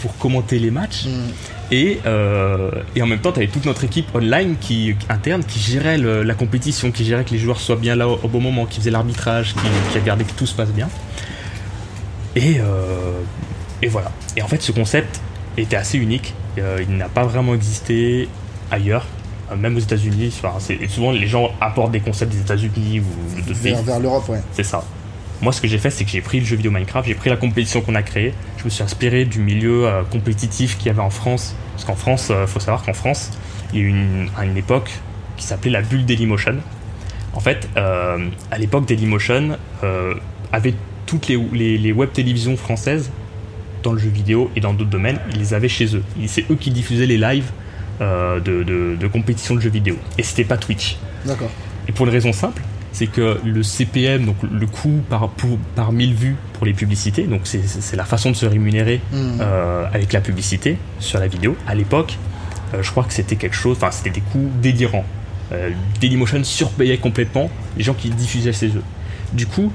[0.00, 1.06] pour commenter les matchs.
[1.06, 1.32] Mm.
[1.70, 5.60] Et, euh, et, en même temps, tu avais toute notre équipe online qui, interne qui
[5.60, 8.80] gérait la compétition, qui gérait que les joueurs soient bien là au, bon moment, qui
[8.80, 10.88] faisait l'arbitrage, qui, qui regardait que tout se passe bien.
[12.34, 13.20] Et, euh,
[13.82, 14.10] et voilà.
[14.36, 15.20] Et en fait, ce concept
[15.56, 16.34] était assez unique.
[16.56, 18.28] il n'a pas vraiment existé
[18.70, 19.06] ailleurs.
[19.50, 20.32] Euh, même aux États-Unis.
[20.88, 24.40] souvent, les gens apportent des concepts des États-Unis ou de vers, vers l'Europe, ouais.
[24.52, 24.84] C'est ça.
[25.42, 27.30] Moi, ce que j'ai fait, c'est que j'ai pris le jeu vidéo Minecraft, j'ai pris
[27.30, 30.90] la compétition qu'on a créée, je me suis inspiré du milieu euh, compétitif qu'il y
[30.90, 31.54] avait en France.
[31.72, 33.30] Parce qu'en France, il euh, faut savoir qu'en France,
[33.72, 34.90] il y a eu une, une époque
[35.36, 36.56] qui s'appelait la bulle Dailymotion.
[37.32, 39.56] En fait, à l'époque, Dailymotion
[40.52, 40.74] avait
[41.06, 43.12] toutes les, les, les web télévisions françaises
[43.82, 46.02] dans le jeu vidéo et dans d'autres domaines, ils les avaient chez eux.
[46.26, 47.50] C'est eux qui diffusaient les lives
[48.00, 49.96] euh, de, compétition de jeux vidéo.
[50.16, 50.96] Et c'était pas Twitch.
[51.26, 51.50] D'accord.
[51.88, 55.30] Et pour une raison simple, c'est que le CPM, donc le coût par,
[55.74, 59.16] par 1000 vues pour les publicités, donc c'est la façon de se rémunérer mmh.
[59.40, 61.56] euh, avec la publicité sur la vidéo.
[61.66, 62.18] À l'époque,
[62.74, 65.06] euh, je crois que c'était quelque chose, enfin c'était des coûts délirants.
[66.00, 68.84] Dailymotion surpayait complètement les gens qui diffusaient ces jeux.
[69.32, 69.72] Du coup,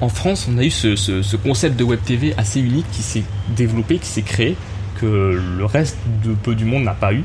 [0.00, 3.22] en France, on a eu ce, ce concept de web TV assez unique qui s'est
[3.56, 4.56] développé, qui s'est créé,
[5.00, 7.22] que le reste de peu du monde n'a pas eu.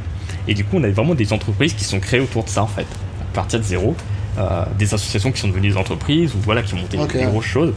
[0.48, 2.68] Et du coup, on avait vraiment des entreprises qui sont créées autour de ça, en
[2.68, 2.88] fait,
[3.22, 3.96] à partir de zéro.
[4.38, 7.46] Euh, des associations qui sont devenues des entreprises, ou voilà, qui ont monté des grosses
[7.46, 7.74] choses.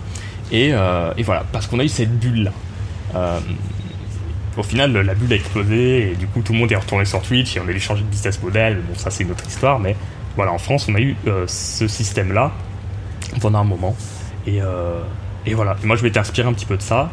[0.53, 2.53] Et, euh, et, voilà, parce qu'on a eu cette bulle-là.
[3.17, 3.41] Euh,
[4.57, 7.21] au final, la bulle a explosé, et du coup, tout le monde est retourné sur
[7.23, 8.83] Twitch, et on a dû changer de business model.
[8.89, 9.97] Bon, ça, c'est une autre histoire, mais
[10.37, 11.17] voilà, en France, on a eu
[11.49, 12.53] ce système-là
[13.41, 13.97] pendant un moment.
[14.47, 14.61] Et,
[15.47, 17.11] et voilà, moi, je m'étais inspiré un petit peu de ça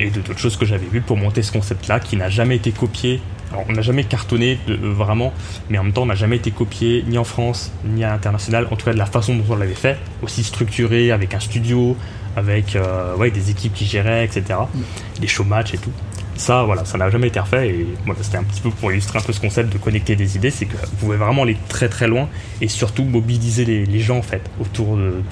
[0.00, 2.72] et de d'autres choses que j'avais vues pour monter ce concept-là qui n'a jamais été
[2.72, 3.20] copié
[3.68, 5.32] on n'a jamais cartonné de, euh, vraiment,
[5.70, 8.68] mais en même temps, on n'a jamais été copié ni en France ni à l'international,
[8.70, 11.96] en tout cas de la façon dont on l'avait fait, aussi structuré avec un studio,
[12.36, 15.20] avec euh, ouais, des équipes qui géraient, etc., mm.
[15.20, 15.92] des show matchs et tout.
[16.36, 19.20] Ça, voilà, ça n'a jamais été refait et voilà, c'était un petit peu pour illustrer
[19.20, 21.88] un peu ce concept de connecter des idées, c'est que vous pouvez vraiment aller très
[21.88, 22.28] très loin
[22.60, 25.22] et surtout mobiliser les, gens en fait autour de,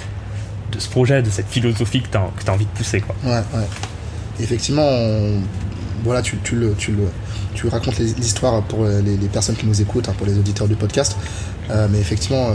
[0.71, 3.01] de, ce projet, de cette philosophie que tu as, as, envie de pousser.
[3.01, 3.17] Quoi.
[3.25, 3.67] Ouais, ouais.
[4.41, 4.89] Effectivement,
[6.05, 7.05] voilà, tu, tu, le, tu le
[7.55, 11.17] tu racontes l'histoire pour les, personnes qui nous écoutent, hein, pour les auditeurs du podcast.
[11.71, 12.53] Euh, mais effectivement, euh,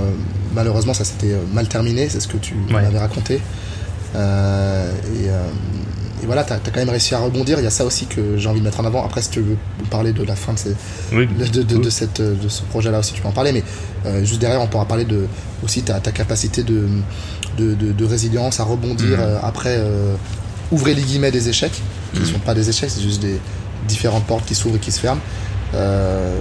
[0.54, 3.42] malheureusement, ça s'était euh, mal terminé, c'est ce que tu m'avais raconté.
[4.16, 5.30] et
[6.20, 7.60] et voilà, tu as, quand même réussi à rebondir.
[7.60, 9.06] Il y a ça aussi que j'ai envie de mettre en avant.
[9.06, 9.56] Après, si tu veux
[9.92, 10.76] parler de la fin de, ces,
[11.14, 13.52] Oui, de, de- de cette, de ce projet-là aussi, tu peux en parler.
[13.52, 13.64] Mais
[14.26, 15.28] juste derrière, on pourra parler de
[15.64, 16.88] aussi ta, ta capacité de,
[18.04, 19.80] résilience à rebondir euh, après,
[20.72, 21.82] ouvrez les guillemets, des échecs.
[22.14, 22.32] Qui ne Mhm.
[22.34, 23.40] sont pas des échecs, c'est juste des
[23.88, 25.22] différentes portes qui s'ouvrent et qui se ferment.
[25.76, 26.38] Euh,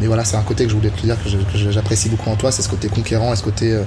[0.00, 2.50] mais voilà, c'est un côté que je voulais te dire que j'apprécie beaucoup en toi,
[2.52, 3.82] c'est ce côté conquérant et ce côté euh,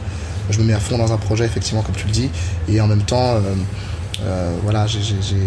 [0.49, 2.30] je me mets à fond dans un projet, effectivement, comme tu le dis,
[2.67, 3.41] et en même temps, euh,
[4.23, 5.38] euh, voilà, j'ai- j'ai j'ai-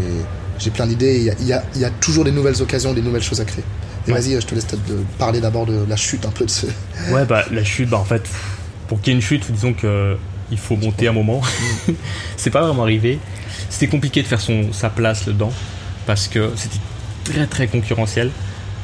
[0.58, 2.92] j'ai plein d'idées, il y a, y a- il y a toujours des nouvelles occasions,
[2.92, 3.64] des nouvelles choses à créer.
[4.06, 4.20] Et Ouais.
[4.20, 4.82] vas-y, je te laisse peut-être
[5.18, 6.66] parler d'abord de la chute un peu de ce.
[7.10, 8.22] Ouais, bah la chute, bah en fait,
[8.86, 10.16] pour qu'il y ait une chute, disons que
[10.52, 11.40] il faut monter un moment.
[12.36, 13.18] c'est pas vraiment arrivé.
[13.68, 15.52] C'était compliqué de faire son, sa place dedans
[16.06, 16.78] parce que c'était
[17.24, 18.30] très très concurrentiel.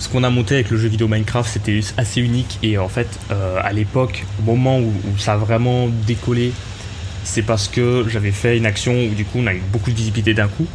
[0.00, 3.09] Ce qu'on a monté avec le jeu vidéo Minecraft, c'était assez unique et en fait,
[3.31, 6.52] euh, à l'époque, au moment où, où ça a vraiment décollé,
[7.24, 9.96] c'est parce que j'avais fait une action où du coup on a eu beaucoup de
[9.96, 10.66] visibilité d'un coup.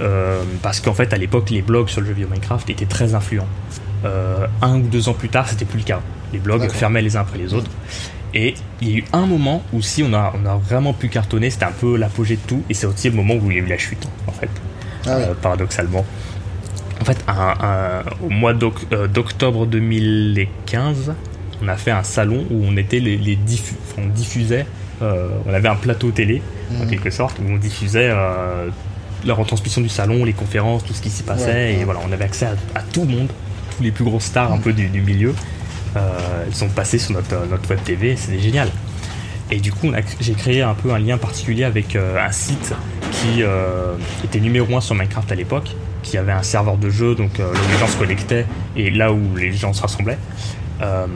[0.00, 3.14] Euh, parce qu'en fait, à l'époque, les blogs sur le jeu vidéo Minecraft étaient très
[3.14, 3.48] influents.
[4.04, 6.00] Euh, un ou deux ans plus tard, c'était plus le cas.
[6.32, 7.70] Les blogs fermaient les uns après les autres.
[8.34, 11.08] Et il y a eu un moment où si on a, on a vraiment pu
[11.08, 13.60] cartonner, c'était un peu l'apogée de tout, et c'est aussi le moment où il y
[13.60, 14.48] a eu la chute, en fait,
[15.06, 15.24] Ah ouais.
[15.28, 16.04] euh, paradoxalement.
[17.00, 18.54] En fait, un- un- au mois
[18.92, 21.14] euh, d'octobre 2015,
[21.62, 24.66] on a fait un salon où on était les, les diffu- enfin, on diffusait,
[25.02, 26.42] euh, on avait un plateau télé,
[26.80, 26.90] en Mhm.
[26.90, 28.68] quelque sorte, où on diffusait euh,
[29.24, 32.12] la retransmission du salon, les conférences, tout ce qui s'y passait, Ouais, et voilà, on
[32.12, 33.28] avait accès à, à tout le monde,
[33.76, 35.34] tous les plus grosses stars un peu du, du milieu.
[35.96, 38.68] Euh, ils sont passés sur notre, notre web TV, c'était génial.
[39.50, 42.74] Et du coup, j'ai créé un peu un lien particulier avec euh, un site
[43.12, 47.14] qui euh, était numéro 1 sur Minecraft à l'époque, qui avait un serveur de jeu,
[47.14, 50.18] donc euh, les gens se connectaient et là où les gens se rassemblaient.
[50.80, 51.06] Euh,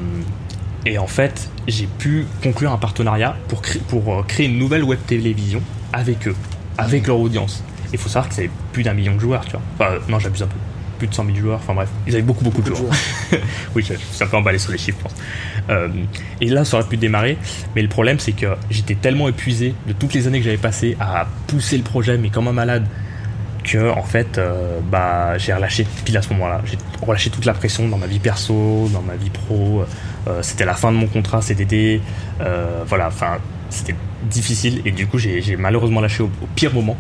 [0.87, 5.01] et en fait, j'ai pu conclure un partenariat pour, pour euh, créer une nouvelle web
[5.07, 5.61] télévision
[5.93, 6.37] avec eux,
[6.79, 7.65] avec leur audience.
[7.93, 9.63] Il faut savoir que c'est plus d'un million de joueurs, tu vois.
[9.75, 10.57] Enfin, euh, non, j'abuse un peu.
[10.99, 11.89] Plus de 100 000 joueurs, enfin bref.
[12.07, 13.43] Ils avaient beaucoup, beaucoup, de Beaucoup de joueurs.
[13.75, 15.15] oui, je suis un peu emballé sur les chiffres, je pense.
[15.71, 15.89] Euh,
[16.41, 17.37] et là, ça aurait pu démarrer.
[17.75, 20.97] Mais le problème, c'est que j'étais tellement épuisé de toutes les années que j'avais passées
[21.01, 22.87] à pousser le projet, mais comme un malade,
[23.65, 26.63] que en fait, euh, bah, j'ai relâché pile à ce moment-là.
[26.65, 29.85] J'ai relâché toute la pression dans ma vie perso, dans ma vie pro.
[30.29, 32.01] Euh, c'était la fin de mon contrat CDD.
[32.87, 33.39] Voilà, enfin,
[33.71, 33.97] c'était
[34.31, 34.83] difficile.
[34.85, 36.97] Et du coup, j'ai j'ai malheureusement lâché au, au pire moment.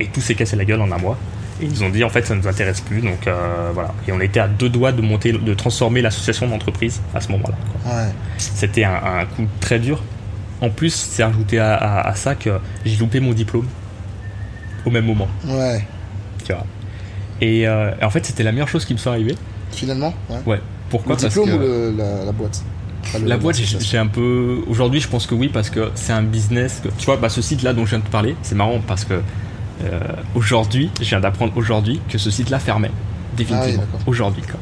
[0.00, 1.18] Et tout s'est cassé la gueule en un mois.
[1.60, 3.00] Et ils ont dit, en fait, ça ne nous intéresse plus.
[3.00, 3.92] Donc euh, voilà.
[4.06, 7.54] Et on était à deux doigts de monter, de transformer l'association d'entreprise à ce moment-là.
[7.86, 8.10] Ouais.
[8.38, 10.02] C'était un, un coup très dur.
[10.60, 12.50] En plus, c'est rajouté à, à- à ça que
[12.84, 13.66] j'ai loupé mon diplôme
[14.86, 15.28] au même moment.
[15.46, 15.84] Ouais.
[16.44, 16.64] Tu vois.
[17.40, 19.36] Et, euh, en fait, c'était la meilleure chose qui me soit arrivée.
[19.70, 20.38] Finalement, ouais.
[20.46, 20.60] Ouais.
[20.90, 21.14] Pourquoi?
[21.16, 22.62] Le Parce diplôme que ou le- la, la boîte?
[23.24, 24.58] La boîte, j'ai un peu.
[24.66, 26.80] Aujourd'hui, je pense que oui, parce que c'est un business.
[26.82, 26.88] Que...
[26.98, 29.14] Tu vois, bah, ce site-là dont je viens de te parler, c'est marrant parce que
[29.84, 30.00] euh,
[30.34, 32.90] aujourd'hui, je viens d'apprendre aujourd'hui que ce site-là fermait.
[33.36, 33.84] Définitivement.
[33.94, 34.58] Ah aujourd'hui, quoi.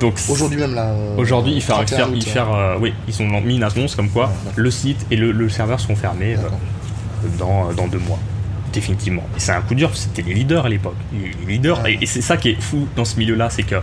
[0.00, 0.86] Donc, Aujourd'hui même là.
[0.88, 3.62] euh, Aujourd'hui, il faut 31 faire, août, il faire, euh, oui, ils ont mis une
[3.62, 7.86] annonce comme quoi Ouais, le site et le, le serveur seront fermés euh, dans, dans
[7.86, 8.18] deux mois,
[8.72, 9.22] définitivement.
[9.36, 10.96] Et c'est un coup dur, c'était les leaders à l'époque.
[11.12, 11.94] Les leaders, Ouais.
[11.94, 13.76] et, et c'est ça qui est fou dans ce milieu-là, c'est que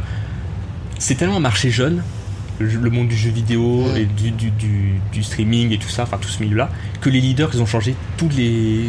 [0.97, 2.01] c'est tellement un marché jeune,
[2.59, 4.01] le, le monde du jeu vidéo Ouais.
[4.01, 7.21] et du, du, du, du streaming et tout ça, enfin tout ce milieu-là, que les
[7.21, 8.87] leaders, ils ont changé tous les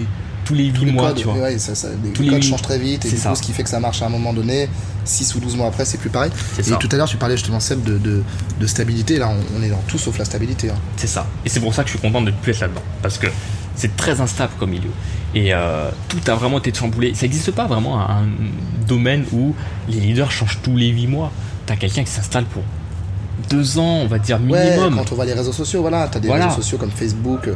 [0.48, 1.34] tous les Tous 8 les mois, codes, tu vois.
[1.34, 3.28] ouais, ça, ça- les Tous les codes changent très vite et c'est du ça.
[3.30, 4.68] coup, ce qui fait que ça marche à un moment donné,
[5.04, 6.30] 6 ou 12 mois après, c'est plus pareil.
[6.54, 6.76] C'est Et ça.
[6.76, 8.22] tout à l'heure, tu parlais justement, Seb, de, de,
[8.58, 9.18] de stabilité.
[9.18, 10.70] Là, on, on est dans tout sauf la stabilité.
[10.70, 10.74] hein.
[10.96, 11.26] C'est ça.
[11.44, 12.82] Et c'est pour ça que je suis content de ne plus être là-dedans.
[13.02, 13.26] Parce que
[13.76, 14.90] c'est très instable comme milieu.
[15.34, 17.12] Et euh, tout a vraiment été chamboulé.
[17.14, 18.26] Ça n'existe pas vraiment un,
[18.86, 19.54] domaine où
[19.88, 21.30] les leaders changent tous les 8 mois.
[21.66, 22.62] T'as quelqu'un qui s'installe pour
[23.50, 24.96] deux ans, on va dire Ouais, minimum.
[24.96, 26.46] quand on voit les réseaux sociaux, voilà, t'as des Voilà.
[26.48, 27.48] réseaux sociaux comme Facebook.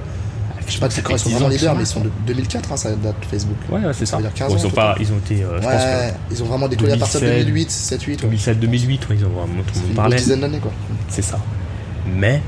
[0.67, 2.77] Je sais pas Ça ils sont 10 vraiment sont mais ils sont de 2004, hein,
[2.77, 3.57] ça date Facebook.
[3.71, 4.17] Ouais, ouais, c'est ça.
[4.17, 6.43] veut dire 15 Bon, ils, ont pas, ils ont été, euh, je pense Ouais, ils
[6.43, 8.17] ont vraiment décollé à partir de 2007, 2008, 7, 8.
[8.17, 10.17] que 2007, 2008, ouais, ils ont vraiment tout le Une monde parlait.
[10.17, 10.73] dizaine d'années, quoi.
[11.09, 11.39] C'est ça.
[12.07, 12.41] Mais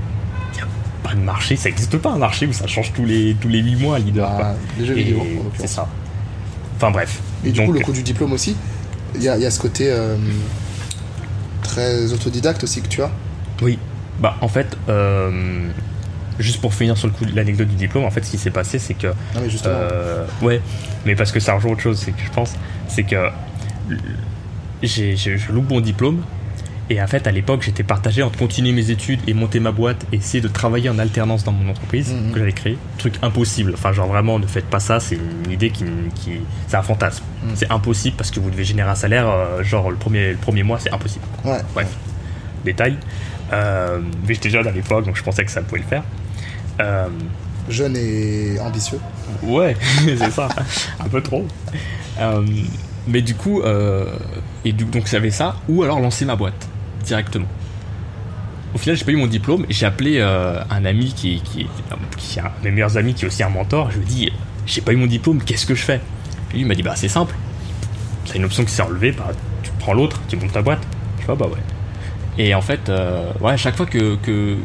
[0.53, 0.67] il n'y a
[1.03, 3.61] pas de marché, ça n'existe pas un marché où ça change tous les, tous les
[3.61, 4.29] 8 mois, leader.
[4.37, 4.55] Quoi.
[4.79, 5.23] les jeux Et vidéo,
[5.59, 5.87] C'est ça.
[6.77, 7.21] Enfin bref.
[7.45, 8.57] Et du Donc, coup, le coup du diplôme aussi,
[9.15, 10.17] il y a, il y a ce côté euh,
[11.63, 13.11] très autodidacte aussi que tu as.
[13.63, 13.79] Oui,
[14.21, 15.69] bah en fait, euh,
[16.39, 18.51] juste pour finir sur le coup de l'anecdote du diplôme, en fait, ce qui s'est
[18.51, 19.75] passé, c'est que, Non, mais justement.
[19.77, 20.61] euh, ouais,
[21.07, 22.55] mais parce que ça rejoint autre chose, c'est que je pense,
[22.89, 23.29] c'est que
[24.83, 26.23] j'ai, j'ai- je loupe mon diplôme.
[26.91, 30.05] Et en fait, à l'époque, j'étais partagé entre continuer mes études et monter ma boîte
[30.13, 32.33] et essayer de travailler en alternance dans mon entreprise Mhm.
[32.33, 32.77] que j'avais créée.
[32.99, 33.73] Truc impossible.
[33.73, 35.01] Enfin, genre vraiment, ne faites pas ça.
[35.01, 35.17] C'est
[35.47, 36.33] une idée qui, qui
[36.69, 37.25] c'est un fantasme.
[37.43, 37.51] Mhm.
[37.55, 39.27] C'est impossible parce que vous devez générer un salaire.
[39.31, 41.61] euh, genre le premier, le premier mois, c'est impossible ouais.
[41.73, 41.89] bref,
[42.67, 42.99] détail.
[43.55, 46.03] Euh, mais j'étais jeune à l'époque, donc je pensais que ça pouvait le faire.
[46.81, 47.09] Euh,
[47.69, 49.01] jeune et ambitieux.
[49.43, 50.49] Ouais, c'est ça,
[51.01, 51.47] un peu trop.
[52.19, 52.47] Euh,
[53.07, 54.07] mais du coup, euh,
[54.65, 56.69] et du, donc j'avais ça, ou alors lancer ma boîte
[57.05, 57.47] directement.
[58.75, 62.45] Au final, j'ai pas eu mon diplôme, j'ai appelé euh, un ami qui, est un
[62.45, 63.91] de mes meilleurs amis, qui est aussi un mentor.
[63.91, 64.33] Je lui ai dit,
[64.67, 66.01] j'ai pas eu mon diplôme, qu'est-ce que je fais?
[66.51, 67.35] Et lui il m'a dit, bah c'est simple,
[68.25, 69.31] c'est une option qui s'est enlevée, bah,
[69.63, 70.81] tu prends l'autre, tu montes ta boîte.
[71.21, 71.61] Je vois, bah ouais.
[72.37, 72.91] Et en fait,
[73.41, 74.17] ouais, à chaque fois que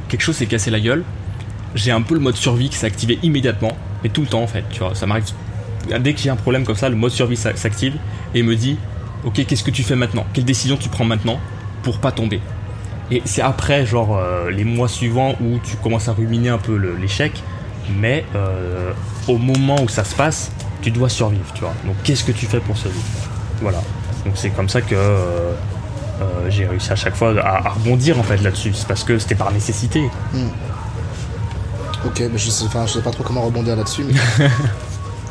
[0.07, 1.03] quelque chose s'est cassé la gueule,
[1.75, 2.91] j'ai un peu le mode survie qui s'est
[3.23, 3.71] immédiatement,
[4.03, 5.25] mais tout le temps en fait, tu vois, ça m'arrive.
[5.99, 7.95] Dès que j'ai un problème comme ça, le mode survie s'a- s'active
[8.35, 8.77] et me dit,
[9.23, 10.25] ok, qu'est-ce que tu fais maintenant?
[10.33, 11.39] Quelle décision tu prends maintenant
[11.83, 12.41] pour pas tomber?
[13.11, 16.75] Et c'est après, genre, euh, les mois suivants où tu commences à ruminer un peu
[16.99, 17.31] l'échec,
[17.97, 18.91] mais euh,
[19.27, 20.51] au moment où ça se passe,
[20.81, 21.73] tu dois survivre, tu vois.
[21.85, 23.03] Donc qu'est-ce que tu fais pour survivre?
[23.61, 23.79] Voilà.
[24.25, 25.53] Donc c'est comme ça que euh,
[26.49, 28.73] j'ai réussi à chaque fois à, à rebondir en fait là-dessus.
[28.73, 30.03] C'est parce que c'était par nécessité.
[32.05, 34.13] Ok, mais je sais, je sais pas trop comment rebondir là-dessus, mais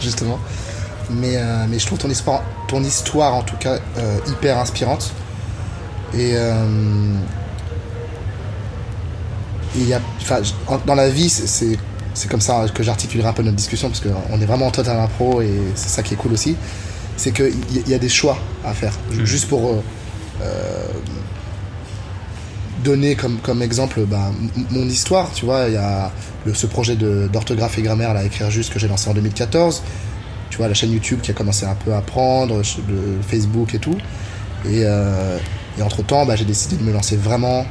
[0.00, 0.38] justement.
[1.10, 5.12] Mais, euh, mais je trouve ton histoire, ton histoire en tout cas euh, hyper inspirante.
[6.14, 7.14] Et euh,
[9.76, 9.94] il
[10.68, 11.78] en- dans la vie, c'est-
[12.28, 15.40] comme ça que j'articulerai un peu notre discussion parce qu'on est vraiment en total impro
[15.40, 16.56] et c'est ça qui est cool aussi.
[17.16, 17.54] C'est qu'il
[17.86, 18.92] y, a des choix à faire.
[19.10, 19.82] Juste pour euh,
[20.42, 20.86] euh,
[22.84, 24.30] donner comme, comme exemple bah,
[24.70, 26.10] mon histoire, tu vois, il y a
[26.46, 29.82] le- ce projet d'orthographe et grammaire là, écrire juste que j'ai lancé en 2014.
[30.50, 32.56] Tu vois, la chaîne YouTube qui a commencé un peu à prendre,
[32.88, 33.96] le Facebook et tout.
[34.64, 35.38] Et, euh,
[35.78, 37.66] et entre temps, bah, j'ai décidé de me lancer vraiment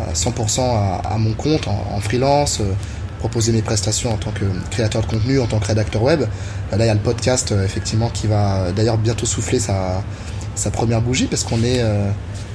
[0.00, 2.72] à 100% à, à mon compte, en, freelance, euh,
[3.18, 6.22] proposer mes prestations en tant que créateur de contenu, en tant que rédacteur web.
[6.22, 10.02] Euh, Là, il y a le podcast, euh, effectivement, qui va d'ailleurs bientôt souffler sa,
[10.54, 11.82] sa première bougie parce qu'on est.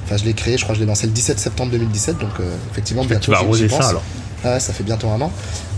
[0.08, 2.30] Enfin, je l'ai créé, je crois que je l'ai lancé le 17 septembre 2017, donc
[2.40, 3.24] euh, effectivement, bientôt.
[3.26, 4.02] tu vas arroser ça alors.
[4.44, 5.30] Ouais, ça fait bientôt un an.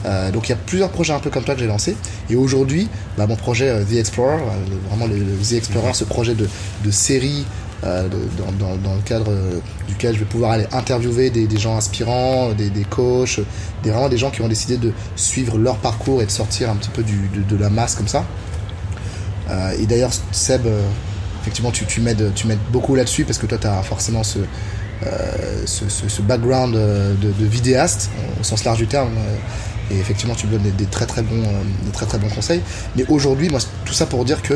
[0.07, 1.97] Euh, donc il y a plusieurs projets un peu comme toi que j'ai lancé.
[2.29, 2.89] Et aujourd'hui,
[3.19, 4.37] bah, mon projet euh, The Explorer,
[4.89, 6.49] vraiment le, le The Explorer, ce projet de,
[6.85, 7.45] de série
[7.85, 8.19] euh, de-
[8.61, 12.69] dans, le cadre euh, duquel je vais pouvoir aller interviewer des, des gens inspirants, des,
[12.71, 13.41] des coachs,
[13.83, 16.77] des, vraiment des gens qui ont décidé de suivre leur parcours et de sortir un
[16.77, 18.25] petit peu du, de, de la masse comme ça.
[19.51, 20.67] Euh, et d'ailleurs, Seb,
[21.41, 22.33] effectivement, tu, tu m'aides
[22.71, 24.39] beaucoup là-dessus parce que toi, tu as forcément ce,
[25.07, 29.13] euh, ce, ce- background euh, de, vidéaste au sens large du terme.
[29.17, 29.37] euh,
[29.93, 31.43] et effectivement, tu me donnes des, très très bons,
[31.85, 32.61] des très très bons conseils.
[32.97, 34.55] Mais aujourd'hui, moi, tout ça pour dire que,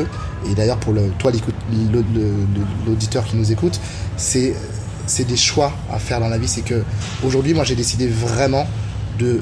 [0.49, 1.29] et d'ailleurs pour toi,
[2.87, 3.79] l'auditeur qui nous écoute,
[4.17, 4.55] c'est
[5.07, 6.47] c'est des choix à faire dans la vie.
[6.47, 6.83] C'est que
[7.23, 8.65] aujourd'hui, moi, j'ai décidé vraiment
[9.19, 9.41] de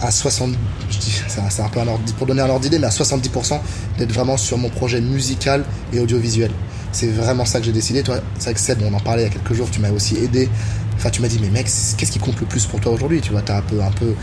[0.00, 0.54] à 60,
[0.90, 3.58] je dis, c'est un, peu un ordre, pour donner un ordre d'idée, mais à 70%
[3.98, 6.50] d'être vraiment sur mon projet musical et audiovisuel.
[6.92, 8.02] C'est vraiment ça que j'ai décidé.
[8.02, 9.90] Toi, c'est vrai que Seb, on en parlait il y a quelques jours, tu m'as
[9.90, 10.48] aussi aidé.
[10.96, 13.32] Enfin, tu m'as dit, mais mec, qu'est-ce qui compte le plus pour toi aujourd'hui Tu
[13.32, 14.14] vois, t'as un peu, un peu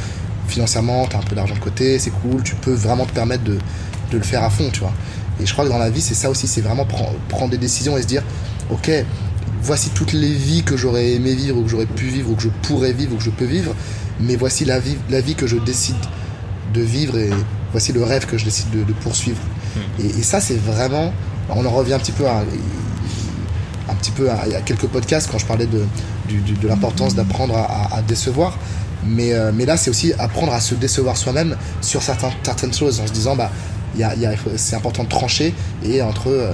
[0.48, 3.58] financièrement, t'as un peu d'argent de côté, c'est cool, tu peux vraiment te permettre de,
[4.12, 4.94] de le faire à fond, tu vois.
[5.42, 7.58] Et je crois que dans la vie, c'est ça aussi, c'est vraiment prendre, prendre des
[7.58, 8.24] décisions et se dire,
[8.70, 8.92] ok,
[9.62, 12.44] voici toutes les vies que j'aurais aimé vivre, ou que j'aurais pu vivre, ou que
[12.44, 13.74] je pourrais vivre, ou que je peux vivre,
[14.22, 15.96] mais voici la vie, la vie que je décide
[16.74, 17.30] de vivre et
[17.72, 19.40] voici le rêve que je décide de, de poursuivre.
[20.00, 21.14] Et, et ça, c'est vraiment,
[21.50, 22.44] on en revient un petit peu à,
[23.90, 25.84] un petit peu à, à quelques podcasts quand je parlais de,
[26.68, 28.58] l'importance d'apprendre à, décevoir.
[29.06, 33.00] Mais, euh, mais là, c'est aussi apprendre à se décevoir soi-même sur certains, certaines choses
[33.00, 33.50] en se disant, bah,
[33.98, 35.54] y a- y a- c'est important de trancher
[35.84, 36.52] et entre, euh,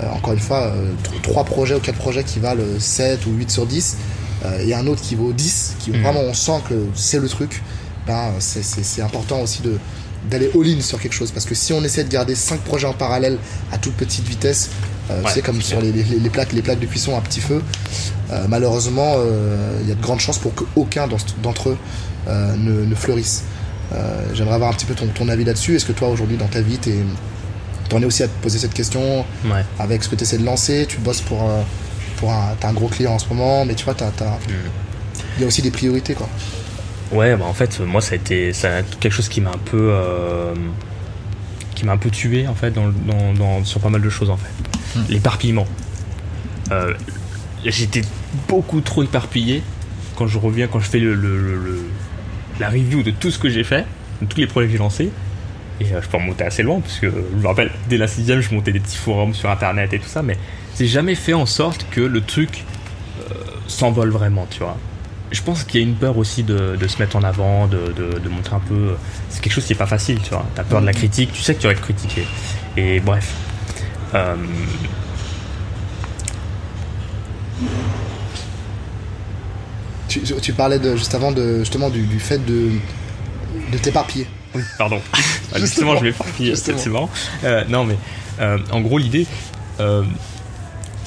[0.00, 3.50] euh, encore une fois, euh, trois projets ou quatre projets qui valent 7 ou 8
[3.50, 4.27] sur 10 euh,
[4.62, 6.02] et un autre qui vaut 10, qui Mhm.
[6.02, 7.62] vraiment on sent que c'est le truc,
[8.06, 9.78] ben, c'est- important aussi de
[10.30, 11.30] d'aller all-in sur quelque chose.
[11.30, 13.38] Parce que si on essaie de garder cinq projets en parallèle
[13.72, 14.68] à toute petite vitesse
[15.10, 17.20] euh, Ouais, tu sais comme sur les, les- les plaques les plaques de cuisson à
[17.20, 17.62] petit feu.
[18.30, 21.78] Euh, malheureusement euh, il y a de grandes chances pour qu'aucun d'en- d'entre eux
[22.26, 23.44] euh, ne, ne fleurisse.
[23.94, 25.76] Euh, j'aimerais avoir un petit peu ton, ton avis là-dessus.
[25.76, 26.78] Est-ce que toi aujourd'hui dans ta vie
[27.88, 29.64] t'en es aussi à te poser cette question Ouais.
[29.78, 30.84] avec ce que tu essaies de lancer?
[30.86, 31.62] Tu bosses pour euh,
[32.18, 34.38] pour un t'as un gros client en ce moment mais tu vois t'as t'as-
[35.36, 36.28] il y a aussi des priorités quoi
[37.10, 39.48] Ouais, bah en fait, moi, ça a été ça a été quelque chose qui m'a
[39.48, 39.78] un peu.
[39.92, 40.52] euh,
[41.74, 44.10] qui m'a un peu tué, en fait, dans, le- dans, dans- sur pas mal de
[44.10, 44.50] choses, en fait.
[45.08, 45.66] L'éparpillement.
[46.70, 46.92] Euh,
[47.64, 48.02] J'étais
[48.46, 49.62] beaucoup trop éparpillé
[50.16, 51.84] quand je reviens, quand je fais le, le- le- le-
[52.60, 53.86] la review de tout ce que j'ai fait,
[54.20, 55.10] de tous les projets que j'ai lancés.
[55.80, 58.40] Et euh, je peux remonter assez loin, parce que je me rappelle, dès la sixième,
[58.42, 60.36] je montais des petits forums sur internet et tout ça, mais
[60.78, 62.64] j'ai jamais fait en sorte que le truc
[63.20, 63.34] euh,
[63.66, 64.76] s'envole vraiment, tu vois.
[65.30, 67.92] Je pense qu'il y a une peur aussi de, de se mettre en avant, de,
[67.96, 68.94] de- de montrer un peu.
[69.28, 70.46] C'est quelque chose qui est pas facile, tu vois.
[70.54, 72.26] T'as peur de la critique, tu sais que tu vas être critiqué.
[72.76, 73.32] Et bref.
[74.14, 74.36] Euh,
[80.08, 82.70] Tu, tu parlais de, juste avant de, justement du, du fait de,
[83.70, 84.26] de t'éparpiller.
[84.54, 85.00] Oui, pardon.
[85.54, 87.08] Ah, justement, je vais pas c'est marrant.
[87.42, 87.96] Euh, non, mais
[88.38, 89.26] euh, en gros, l'idée,
[89.80, 90.02] euh,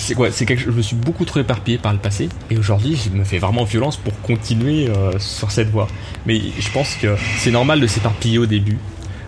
[0.01, 2.95] c'est quoi C'est que je me suis beaucoup trop éparpillé par le passé, et aujourd'hui,
[2.95, 5.87] je me fais vraiment violence pour continuer sur cette voie.
[6.25, 8.77] Mais je pense que c'est normal de s'éparpiller au début,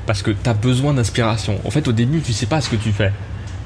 [0.06, 1.60] parce que tu as besoin d'inspiration.
[1.64, 3.12] En fait, au début, tu sais pas ce que tu fais.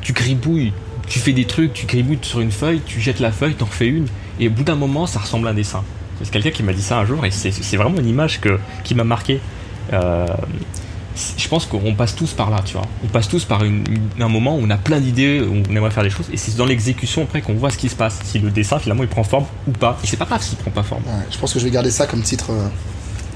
[0.02, 0.74] Tu gribouilles,
[1.08, 3.88] tu fais des trucs, tu gribouilles sur une feuille, tu jettes la feuille, t'en refais
[3.88, 4.08] une,
[4.40, 5.84] et au bout d'un moment, ça ressemble à un dessin.
[6.22, 8.96] C'est quelqu'un qui m'a dit ça un jour, et c'est vraiment une image que, qui
[8.96, 9.40] m'a marqué.
[9.94, 10.26] Euh,
[11.38, 12.86] je pense qu'on passe tous par là, tu vois.
[13.04, 16.04] On passe tous par un moment où on a plein d'idées, où on aimerait faire
[16.04, 18.20] des choses, et c'est dans l'exécution après qu'on voit ce qui se passe.
[18.24, 19.98] Si le dessin finalement il prend forme ou pas.
[20.04, 21.04] Et c'est pas grave s'il prend pas forme.
[21.32, 22.68] je pense que je vais garder ça comme titre, euh,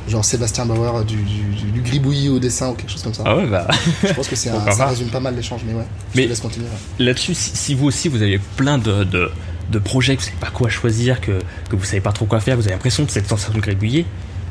[0.08, 3.24] genre Sébastien Bauer, du, du, gribouillis au dessin ou quelque chose comme ça.
[3.26, 3.68] Ah ouais, bah.
[4.04, 5.86] je pense que c'est ça résume pas mal l'échange, mais ouais.
[6.14, 6.68] Je mais te laisse continuer.
[7.00, 10.70] Là-dessus, si, vous aussi vous avez plein de, de, projets, que vous savez pas quoi
[10.70, 11.40] choisir, que,
[11.70, 14.06] que vous savez pas trop quoi faire, vous avez l'impression de cette sensation de gribouiller,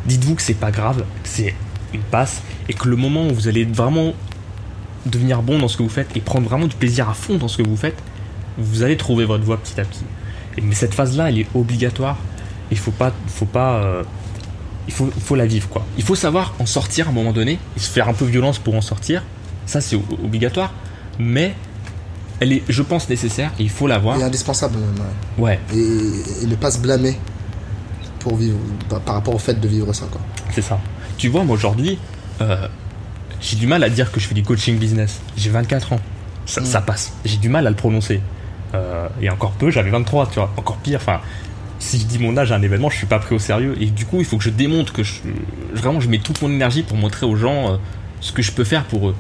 [0.07, 1.55] dites-vous que c'est pas grave, c'est
[1.95, 4.13] une passe et que le moment où vous allez vraiment
[5.07, 7.49] devenir bon dans ce que vous faites et prendre vraiment du plaisir à fond dans
[7.49, 7.97] ce que vous faites,
[8.59, 10.05] vous allez trouver votre voie petit à petit.
[10.57, 12.19] Et, mais cette phase-là, elle est obligatoire.
[12.71, 14.03] Il faut pas, faut pas, euh,
[14.87, 15.85] il faut, faut la vivre quoi.
[15.97, 18.59] Il faut savoir en sortir à un moment donné et se faire un peu violence
[18.59, 19.23] pour en sortir.
[19.67, 20.73] Ça, c'est obligatoire,
[21.19, 21.55] mais
[22.41, 24.19] elle est, je pense, nécessaire et il faut l'avoir.
[24.19, 24.79] Et indispensable.
[25.39, 25.61] Ouais.
[25.73, 27.17] Et, ne pas se blâmer
[28.19, 28.59] pour vivre
[29.05, 30.21] par rapport au fait de vivre ça quoi.
[30.53, 30.79] C'est ça
[31.21, 31.99] tu vois, moi aujourd'hui,
[32.41, 32.67] euh,
[33.43, 35.21] j'ai du mal à dire que je fais du coaching business.
[35.37, 36.01] J'ai 24 ans.
[36.47, 36.85] Ça, mm.
[36.85, 37.13] passe.
[37.27, 38.23] J'ai du mal à le prononcer.
[38.75, 40.51] Euh, et encore peu, j'avais 23, tu vois.
[40.57, 40.99] Encore pire.
[40.99, 41.21] Enfin,
[41.79, 43.77] si je dis mon âge à un événement, je suis pas pris au sérieux.
[43.81, 45.21] Et du coup, il faut que je démontre que je,
[45.75, 47.77] vraiment je mets toute mon énergie pour montrer aux gens euh,
[48.23, 49.15] ce que je peux faire pour eux.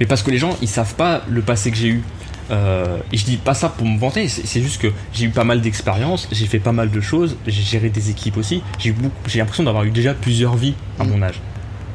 [0.00, 2.02] Mais parce que les gens, ils savent pas le passé que j'ai eu.
[2.50, 5.44] Euh, et je dis pas ça pour me vanter, c'est juste que j'ai eu pas
[5.44, 8.62] mal d'expérience, j'ai fait pas mal de choses, j'ai géré des équipes aussi.
[8.78, 8.94] J'ai
[9.36, 11.22] l'impression d'avoir eu déjà plusieurs vies à mon mm.
[11.22, 11.40] âge.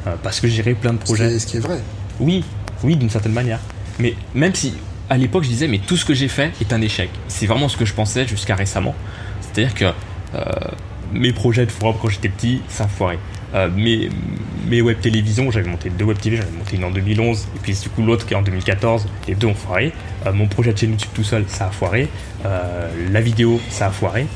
[0.07, 1.38] Euh, parce que j'ai géré plein de projets.
[1.39, 1.79] Ce qui est, vrai.
[2.19, 2.43] Oui,
[2.83, 3.60] oui, d'une certaine manière.
[3.99, 4.73] Mais même si
[5.10, 7.10] à l'époque je disais, mais tout ce que j'ai fait est un échec.
[7.27, 8.95] C'est vraiment ce que je pensais jusqu'à récemment.
[9.41, 9.86] C'est-à-dire que
[10.36, 10.43] euh,
[11.13, 13.17] mes projets de forum quand j'étais petit, ça foiré.
[13.53, 14.10] Euh, mes,
[14.67, 17.73] mes web télévisions, j'avais monté deux web TV, j'avais monté une en 2011 et puis
[17.73, 19.93] du coup l'autre qui est en 2014, les deux ont foiré.
[20.25, 22.10] Euh, mon projet de chaîne YouTube tout seul, ça a foiré.
[22.45, 24.27] Euh, la vidéo, ça a foiré.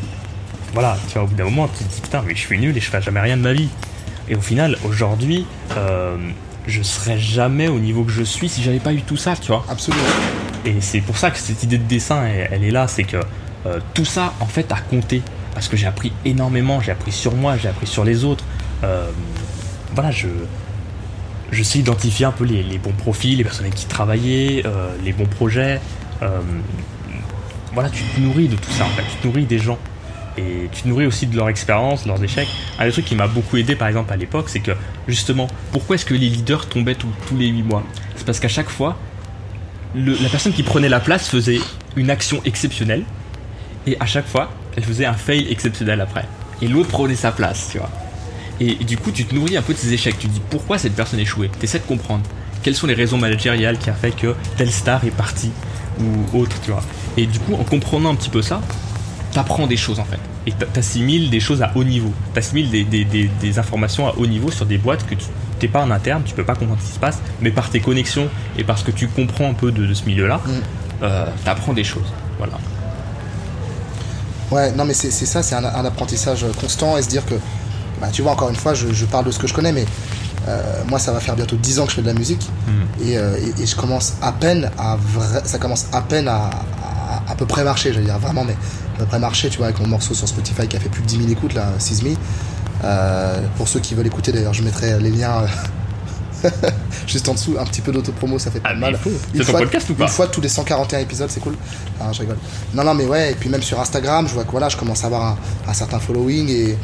[0.74, 2.76] Voilà, tu vois, au bout d'un moment, tu te dis putain, mais je suis nul
[2.76, 3.68] et je fais jamais rien de ma vie.
[4.30, 5.46] Et au final, aujourd'hui,
[6.68, 9.48] je serais jamais au niveau que je suis si j'avais pas eu tout ça, tu
[9.48, 9.66] vois.
[9.70, 10.04] Absolument.
[10.64, 13.18] Et c'est pour ça que cette idée de dessin, elle, est là, c'est que
[13.94, 15.22] tout ça, en fait, a compté.
[15.54, 18.46] Parce que j'ai appris énormément, j'ai appris sur moi, j'ai appris sur les autres.
[18.84, 19.10] Euh,
[19.94, 20.28] voilà, je,
[21.52, 25.14] je sais identifier un peu les, bons profils, les personnes avec qui travailler, euh, les
[25.14, 25.80] bons projets.
[26.22, 26.40] Euh,
[27.74, 29.78] voilà, tu te nourris de tout ça en fait, tu te nourris des gens.
[30.38, 32.48] Et tu te nourris aussi de leur expérience, de leurs échecs.
[32.80, 34.72] Un des trucs qui m'a beaucoup aidé par exemple à l'époque, c'est que
[35.08, 37.84] justement, pourquoi est-ce que les leaders tombaient tous les 8 mois?
[38.16, 38.98] C'est parce qu'à chaque fois,
[39.94, 41.60] la personne qui prenait la place faisait
[41.98, 43.04] une action exceptionnelle,
[43.88, 46.26] et à chaque fois, elle faisait un fail exceptionnel après.
[46.62, 47.90] Et l'autre prenait sa place, tu vois.
[48.60, 50.18] Et, du coup, tu te nourris un peu de ces échecs.
[50.20, 51.50] Tu te dis pourquoi cette personne a échoué.
[51.60, 52.24] Tu essaies de comprendre.
[52.64, 55.52] Quelles sont les raisons managériales qui a fait que telle star est partie
[56.00, 56.84] ou autre, tu vois?
[57.18, 58.62] Et du coup, en comprenant un petit peu ça,
[59.32, 60.20] t'apprends des choses en fait.
[60.46, 62.12] Et t'assimiles des choses à haut niveau.
[62.34, 65.26] T'assimiles des, des, des, informations à haut niveau sur des boîtes que tu
[65.60, 67.82] t'es pas en interne, tu peux pas comprendre ce qui se passe, mais par tes
[67.82, 70.50] connexions et parce que tu comprends un peu de, ce milieu-là, mm.
[71.04, 72.12] euh, t'apprends des choses.
[72.40, 72.54] Voilà.
[74.50, 77.36] Ouais, non mais c'est ça, c'est un, un, apprentissage constant et se dire que
[78.02, 79.86] bah, tu vois, encore une fois, je, parle de ce que je connais, mais
[80.48, 83.04] euh, moi, ça va faire bientôt 10 ans que je fais de la musique hmm.
[83.06, 84.98] euh, et, je commence à peine à
[85.46, 86.50] ça commence à peine à,
[87.30, 88.56] à, peu près marcher, je veux dire vraiment, mais
[88.96, 91.04] à peu près marcher, tu vois, avec mon morceau sur Spotify qui a fait plus
[91.04, 92.16] de 10 000 écoutes là, 6 000.
[92.84, 95.46] Euh, pour ceux qui veulent écouter, d'ailleurs, je mettrai les liens.
[97.06, 98.98] juste en dessous, un petit peu d'autopromo, ça fait pas ah, mal.
[99.36, 101.56] C'est ton podcast ou pas Une fois tous les 141 épisodes, c'est cool.
[102.00, 102.38] Ah, je rigole.
[102.74, 105.04] Non, non, mais ouais, et puis même sur Instagram, je vois que voilà, je commence
[105.04, 105.38] à avoir un,
[105.68, 106.78] un certain following et,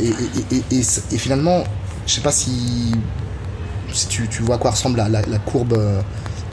[0.00, 1.64] et, finalement,
[2.06, 2.92] je sais pas si,
[3.92, 5.78] si tu, vois à quoi ressemble la, courbe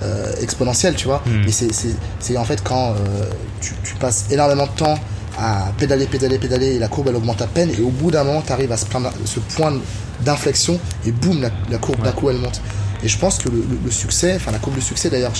[0.03, 1.21] euh, exponentielle, tu vois.
[1.25, 1.43] Hmm.
[1.45, 3.29] Mais c'est en fait quand euh,
[3.61, 4.95] tu, passes énormément de temps
[5.39, 8.23] à pédaler, pédaler, pédaler, et la courbe elle augmente à peine, et au bout d'un
[8.23, 8.85] moment, tu arrives à ce,
[9.25, 9.73] ce point
[10.21, 12.61] d'inflexion, et boum, la, courbe d'un coup elle monte.
[13.03, 15.33] Et je pense que le, succès, enfin la courbe de succès d'ailleurs,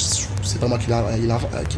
[0.43, 0.89] c'est pas moi qui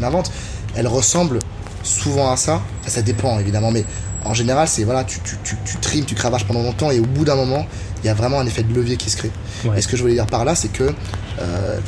[0.02, 0.32] l'invente,
[0.76, 1.40] elle ressemble
[1.84, 2.62] souvent à ça.
[2.86, 3.86] ça dépend évidemment, mais
[4.26, 7.06] en général, c'est voilà, tu, tu, tu, tu trimes, tu cravaches pendant longtemps et au
[7.06, 7.66] bout d'un moment,
[8.04, 9.32] il y a vraiment un effet de levier qui se crée.
[9.76, 10.92] Et ce que je voulais dire par là, c'est que
[11.42, 11.80] euh,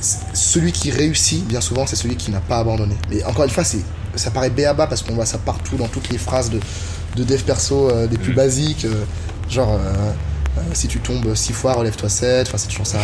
[0.00, 2.96] celui qui réussit, bien souvent, c'est celui qui n'a pas abandonné.
[3.10, 3.82] Mais encore une fois, c'est
[4.14, 6.60] ça paraît béaba parce qu'on voit ça partout dans toutes les phrases de,
[7.16, 8.36] de dev perso euh, des plus mm.
[8.36, 8.84] basiques.
[8.84, 9.04] Euh,
[9.48, 9.78] genre,
[10.74, 12.48] si tu tombes six fois, relève-toi sept.
[12.48, 12.98] Enfin, c'est toujours ça.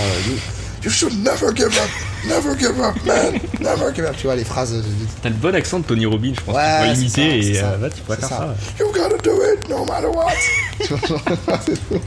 [0.89, 1.91] You, should never give up,
[2.27, 4.17] never give up, man, never give up.
[4.17, 4.83] Tu vois les phrases.
[5.21, 6.55] T'as le bon accent de Tony Robbins, je pense.
[6.55, 8.55] Ouais, tu pourrais l'imiter et là, tu pourrais faire ça.
[8.81, 10.33] You gotta do it, no matter what.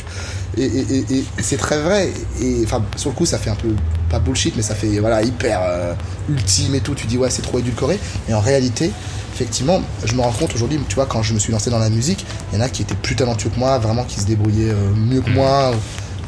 [0.57, 2.11] et, et, et, c'est très vrai.
[2.41, 3.69] Et enfin, sur le coup, ça fait un peu
[4.09, 5.61] pas bullshit, mais ça fait voilà hyper
[6.27, 6.95] ultime et tout.
[6.95, 7.99] Tu dis ouais, c'est trop édulcoré.
[8.27, 8.91] Et en réalité,
[9.32, 11.91] effectivement, je me rends compte aujourd'hui, tu vois, quand je me suis lancé dans la
[11.91, 14.71] musique, il y en a qui étaient plus talentueux que moi, vraiment qui se débrouillaient
[14.71, 15.71] euh, mieux que moi,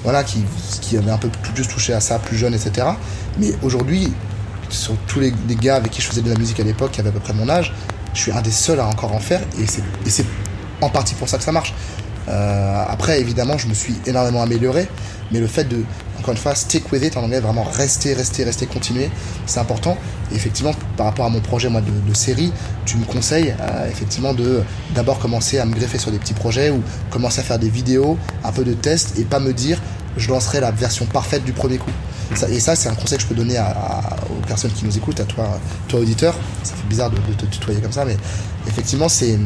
[0.04, 0.43] voilà, qui,
[0.82, 2.88] qui avaient un peu tout juste touché à ça plus jeune, etc.
[3.39, 4.14] Mais aujourd'hui,
[4.70, 7.10] sur tous les, gars avec qui je faisais de la musique à l'époque, qui avaient
[7.10, 7.74] à peu près mon âge,
[8.14, 9.66] je suis un des seuls à encore en faire, et
[10.10, 10.26] c'est
[10.82, 11.74] en partie pour ça que ça marche.
[12.30, 14.88] Euh, après, évidemment, je me suis énormément amélioré,
[15.32, 15.84] mais le fait de,
[16.24, 19.09] encore une fois, stick with it en anglais, vraiment rester, rester, rester, continuer,
[19.45, 19.97] c'est important.
[20.32, 22.53] Et effectivement, par rapport à mon projet moi de, série,
[22.86, 24.61] tu me conseilles euh, effectivement de
[24.95, 28.17] d'abord commencer à me greffer sur des petits projets ou commencer à faire des vidéos,
[28.45, 29.82] un peu de tests et pas me dire
[30.15, 31.91] je lancerai la version parfaite du premier coup.
[32.47, 35.26] et ça, c'est un conseil que je peux donner aux personnes qui nous écoutent, à
[35.26, 35.59] toi,
[35.89, 36.36] toi auditeur.
[36.63, 38.15] Ça fait bizarre de, te tutoyer comme ça, mais
[38.65, 39.38] effectivement, c'est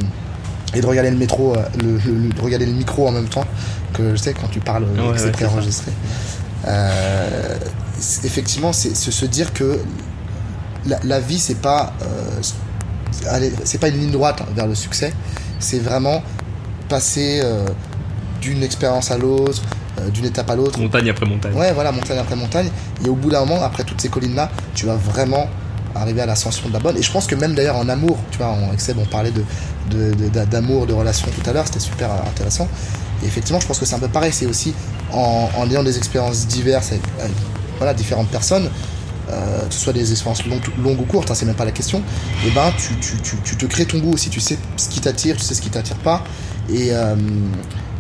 [0.76, 3.46] et de regarder le métro, euh, le, regarder le micro en même temps
[3.94, 5.92] que je sais quand tu parles, ouais, c'est préenregistré.
[6.68, 7.58] Euh,
[8.24, 9.80] effectivement, c'est se dire que
[10.86, 12.42] la, vie, c'est pas, euh,
[13.64, 15.14] c'est pas une ligne droite vers le succès.
[15.60, 16.22] C'est vraiment
[16.90, 17.66] passer euh,
[18.42, 19.62] d'une expérience à l'autre,
[20.14, 20.80] d'une étape à l'autre.
[20.80, 21.54] Montagne après montagne.
[21.54, 22.70] Ouais, voilà, montagne après montagne.
[23.04, 25.48] Et au bout d'un moment, après toutes ces collines-là, tu vas vraiment
[25.96, 26.98] arriver à l'ascension de la bonne.
[26.98, 29.44] Et je pense que même d'ailleurs en amour, tu vois, en Excel, on parlait de,
[30.46, 32.68] d'amour, de, de relation tout à l'heure, c'était super intéressant.
[33.24, 34.32] Et effectivement, je pense que c'est un peu pareil.
[34.32, 34.74] C'est aussi
[35.12, 36.92] en, ayant des expériences diverses
[37.80, 38.70] avec, différentes personnes,
[39.30, 42.00] euh, que ce soit des expériences longues, ou courtes, hein, c'est même pas la question,
[42.00, 42.96] et eh ben tu,
[43.58, 45.98] te crées ton goût aussi, tu sais ce qui t'attire, tu sais ce qui t'attire
[45.98, 46.24] pas,
[46.70, 47.16] et euh,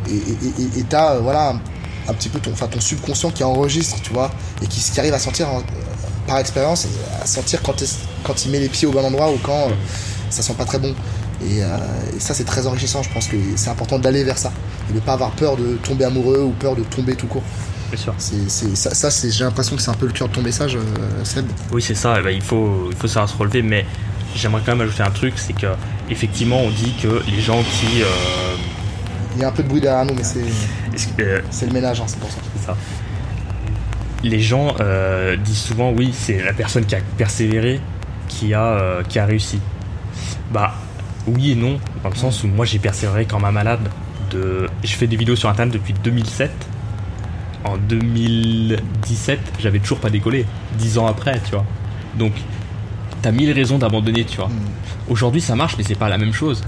[0.09, 1.53] et t'as euh, voilà
[2.07, 5.47] un, petit peu ton, subconscient qui enregistre, tu vois, et qui, qui arrive à sentir
[6.26, 6.88] par expérience,
[7.22, 7.84] à sentir quand,
[8.24, 9.68] quand il met les pieds au bon endroit ou quand
[10.30, 10.95] ça sent pas très bon.
[11.44, 14.52] Et, et ça c'est très enrichissant, je pense que c'est important d'aller vers ça
[14.90, 17.44] et de pas avoir peur de tomber amoureux ou peur de tomber tout court.
[17.90, 18.14] Bien sûr.
[18.18, 20.76] C'est, ça, ça c'est, j'ai l'impression que c'est un peu le cœur de ton message,
[20.76, 21.46] euh, Seb.
[21.72, 22.16] Oui, c'est ça.
[22.20, 23.86] Eh ben, il, faut, il faut savoir se relever, mais
[24.36, 25.68] j'aimerais quand même ajouter un truc c'est que
[26.10, 28.02] effectivement, on dit que les gens qui.
[28.02, 28.56] Euh,
[29.36, 30.44] il y a un peu de bruit derrière nous, mais c'est,
[31.20, 32.40] euh, c'est le ménage, hein, c'est pour ça.
[32.58, 32.78] C'est ça.
[34.24, 34.76] Les gens
[35.46, 37.80] disent souvent, oui, c'est la personne qui a persévéré
[38.28, 39.60] qui a, qui a réussi.
[40.52, 40.74] Bah,
[41.28, 43.89] oui et non, dans le sens où moi j'ai persévéré comme un malade
[44.32, 44.67] de.
[44.84, 46.51] Je fais des vidéos sur internet depuis 2007.
[47.65, 50.45] En 2017, j'avais toujours pas décollé.
[50.78, 51.65] Dix ans après, tu vois.
[52.17, 52.32] Donc,
[53.21, 54.47] t'as mille raisons d'abandonner, tu vois.
[54.47, 55.09] Hmm.
[55.09, 56.63] Aujourd'hui, ça marche, mais c'est pas la même chose.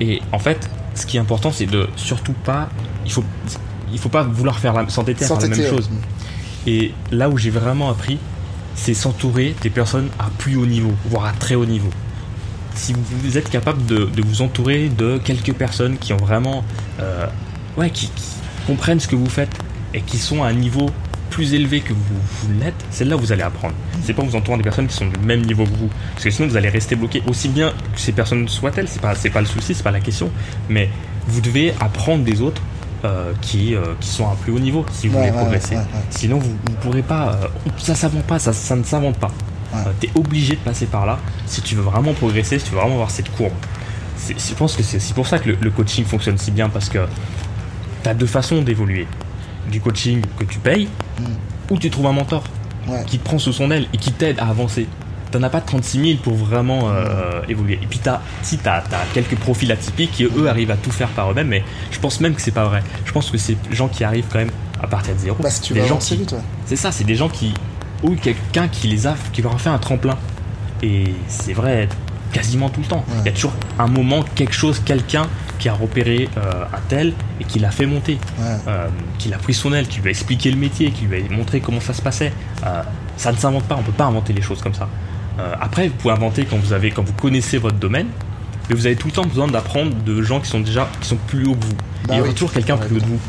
[0.00, 2.70] Et en fait, ce qui est important, c'est de surtout pas.
[3.04, 3.24] Il faut,
[3.92, 5.90] il faut pas vouloir faire s'entêter à faire la même chose.
[6.66, 8.18] Et là où j'ai vraiment appris,
[8.74, 11.90] c'est s'entourer des personnes à plus haut niveau, voire à très haut niveau
[12.74, 16.64] si vous êtes capable de, vous entourer de quelques personnes qui ont vraiment,
[17.00, 17.26] euh,
[17.76, 18.10] ouais, qui,
[18.66, 19.50] comprennent ce que vous faites
[19.92, 20.88] et qui sont à un niveau
[21.30, 23.74] plus élevé que vous, vous l'êtes, c'est là où vous allez apprendre.
[24.04, 26.30] C'est pas vous entourer des personnes qui sont du même niveau que vous, parce que
[26.30, 27.22] sinon vous allez rester bloqué.
[27.26, 30.00] Aussi bien que ces personnes soient-elles, c'est pas, c'est pas le souci, c'est pas la
[30.00, 30.30] question,
[30.68, 30.90] mais
[31.26, 32.62] vous devez apprendre des autres
[33.04, 35.76] euh, qui, euh, qui sont à un plus haut niveau si vous voulez progresser.
[36.10, 37.38] Sinon, vous ne pourrez pas.
[37.78, 39.30] ça s'invente pas, ça, ça ne s'invente pas.
[39.74, 42.72] Euh, tu es obligé de passer par là si tu veux vraiment progresser, si tu
[42.72, 43.52] veux vraiment avoir cette courbe.
[44.28, 46.98] Je pense que c'est pour ça que le, coaching fonctionne si bien parce que
[48.02, 49.06] tu as deux façons d'évoluer.
[49.70, 51.24] Du coaching que tu payes mm.
[51.70, 52.44] ou tu trouves un mentor
[53.06, 54.86] qui te prend sous son aile et qui t'aide à avancer.
[55.30, 57.50] T'en as pas 36 000 pour vraiment euh, mm.
[57.50, 57.78] évoluer.
[57.82, 61.08] Et puis as, si tu as, quelques profils atypiques qui eux arrivent à tout faire
[61.08, 62.82] par eux-mêmes, mais je pense même que c'est pas vrai.
[63.04, 65.36] Je pense que c'est gens qui arrivent quand même à partir de zéro.
[65.40, 66.26] Bah, tu des gens qui,
[66.66, 67.54] C'est ça, c'est des gens qui
[68.02, 70.18] ou quelqu'un qui les a, qui leur a fait un tremplin.
[70.82, 71.88] Et c'est vrai
[72.32, 73.04] quasiment tout le temps.
[73.20, 75.26] Il y a toujours un moment, quelque chose, quelqu'un
[75.58, 78.88] qui a repéré euh, un tel et qui l'a fait monter, euh,
[79.18, 81.60] qui l'a pris son aile, qui lui a expliqué le métier, qui lui a montré
[81.60, 82.32] comment ça se passait.
[82.66, 82.82] Euh,
[83.16, 84.88] ça ne s'invente pas, on peut pas inventer les choses comme ça.
[85.60, 88.08] après, vous pouvez inventer quand vous avez, quand vous connaissez votre domaine,
[88.68, 91.18] mais vous avez tout le temps besoin d'apprendre de gens qui sont déjà, qui sont
[91.28, 91.76] plus haut que vous.
[92.08, 93.20] Bah il y aura toujours quelqu'un plus haut que vous.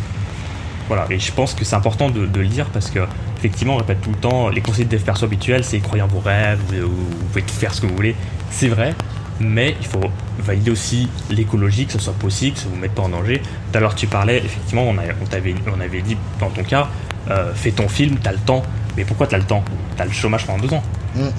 [0.87, 2.99] Voilà, et je pense que c'est important de, de, le dire parce que
[3.43, 6.07] effectivement, on répète tout le temps, les conseils de dev perso habituels, c'est croyez en
[6.07, 8.15] vos rêves, vous, pouvez faire ce que vous voulez.
[8.51, 8.95] C'est vrai,
[9.41, 9.99] mais il faut
[10.39, 13.39] valider aussi l'écologie, que ce soit possible, que ça ne vous mette pas en danger.
[13.39, 16.87] Tout à l'heure, tu parlais, effectivement, on, avait, dit dans ton cas,
[17.29, 18.63] euh, fais ton film, tu as le temps.
[18.95, 19.63] Mais pourquoi tu as le temps?
[19.97, 20.83] Tu as le chômage pendant deux ans.
[21.15, 21.31] Mm, mm.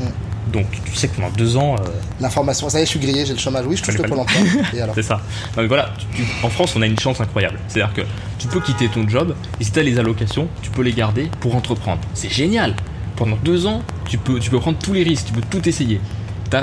[0.52, 1.74] Donc tu sais que pendant deux ans.
[1.76, 1.84] euh,
[2.20, 3.64] L'information, ça y est, je suis grillé, j'ai le chômage.
[3.66, 4.40] Oui, je touche le pôle emploi.
[4.94, 5.20] C'est ça.
[5.56, 7.58] Donc voilà, tu- tu- en France, on a une chance incroyable.
[7.68, 8.02] C'est-à-dire que
[8.38, 11.30] tu peux quitter ton job et si tu as les allocations, tu peux les garder
[11.40, 12.00] pour entreprendre.
[12.14, 12.74] C'est génial.
[13.16, 16.00] Pendant deux ans, tu peux, tu peux prendre tous les risques, tu peux tout essayer.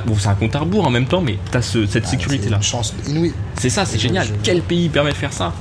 [0.05, 2.57] Bon, c'est un compte à rebours en même temps, mais tu as cette Ah, sécurité-là.
[2.61, 3.33] C'est une chance inouïe.
[3.59, 4.25] C'est ça, c'est génial.
[4.25, 5.53] je- Quel pays permet de faire ça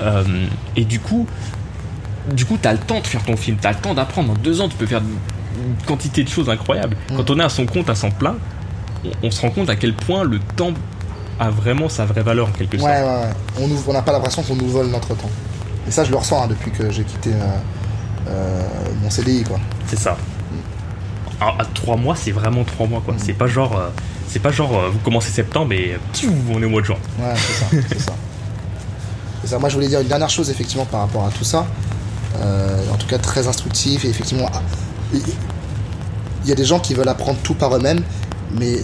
[0.00, 0.24] Euh,
[0.74, 1.26] Et du coup,
[2.34, 4.30] du coup, t'as le temps de faire ton film, t'as le temps d'apprendre.
[4.32, 5.02] En deux ans, tu peux faire
[5.56, 6.96] une quantité de choses incroyables.
[7.10, 7.16] Mm.
[7.16, 8.36] Quand on est à son compte à son plein,
[9.04, 10.72] on, on se rend compte à quel point le temps
[11.40, 12.94] a vraiment sa vraie valeur en quelque Ouais, sorte.
[13.58, 13.78] ouais, ouais.
[13.88, 15.30] On n'a pas l'impression qu'on nous vole notre temps.
[15.88, 18.62] Et ça, je le ressens hein, depuis que j'ai quitté euh, euh,
[19.02, 19.58] mon CDI, quoi.
[19.86, 20.16] C'est ça.
[21.40, 23.04] À, à trois mois, c'est vraiment trois mois, Mm.
[23.04, 23.14] quoi.
[23.16, 23.88] C'est pas genre, euh,
[24.28, 25.96] c'est pas genre, vous commencez septembre et
[26.54, 26.96] on est au mois de juin.
[27.18, 28.12] Ouais, c'est ça, c'est ça.
[29.42, 29.58] C'est ça.
[29.58, 31.66] Moi, je voulais dire une dernière chose, effectivement, par rapport à tout ça.
[32.92, 34.04] En tout cas, très instructif.
[34.04, 34.48] Et effectivement,
[35.12, 38.02] il y a des gens qui veulent apprendre tout par eux-mêmes,
[38.58, 38.78] mais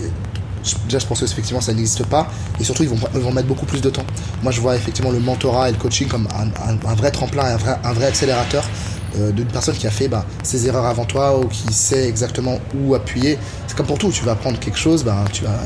[0.86, 2.28] déjà, je pense que effectivement, ça n'existe pas.
[2.60, 4.04] Et surtout, ils vont, ils vont mettre beaucoup plus de temps.
[4.42, 7.76] Moi, je vois effectivement le mentorat et le coaching comme un, vrai tremplin, un vrai,
[7.84, 8.64] un vrai accélérateur
[9.18, 12.58] euh, d'une personne qui a fait bah, ses erreurs avant toi ou qui sait exactement
[12.74, 13.38] où appuyer.
[13.66, 15.58] C'est comme pour tout, tu vas apprendre quelque chose, ben, tu vas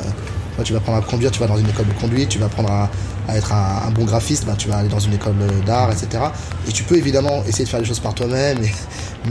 [0.55, 2.47] toi, tu vas apprendre à conduire, tu vas dans une école de conduite, tu vas
[2.47, 2.91] apprendre à,
[3.29, 5.35] à être un, un bon graphiste, ben, tu vas aller dans une école
[5.67, 6.25] d'art, etc.
[6.69, 8.59] Et tu peux évidemment essayer de faire les choses par toi-même,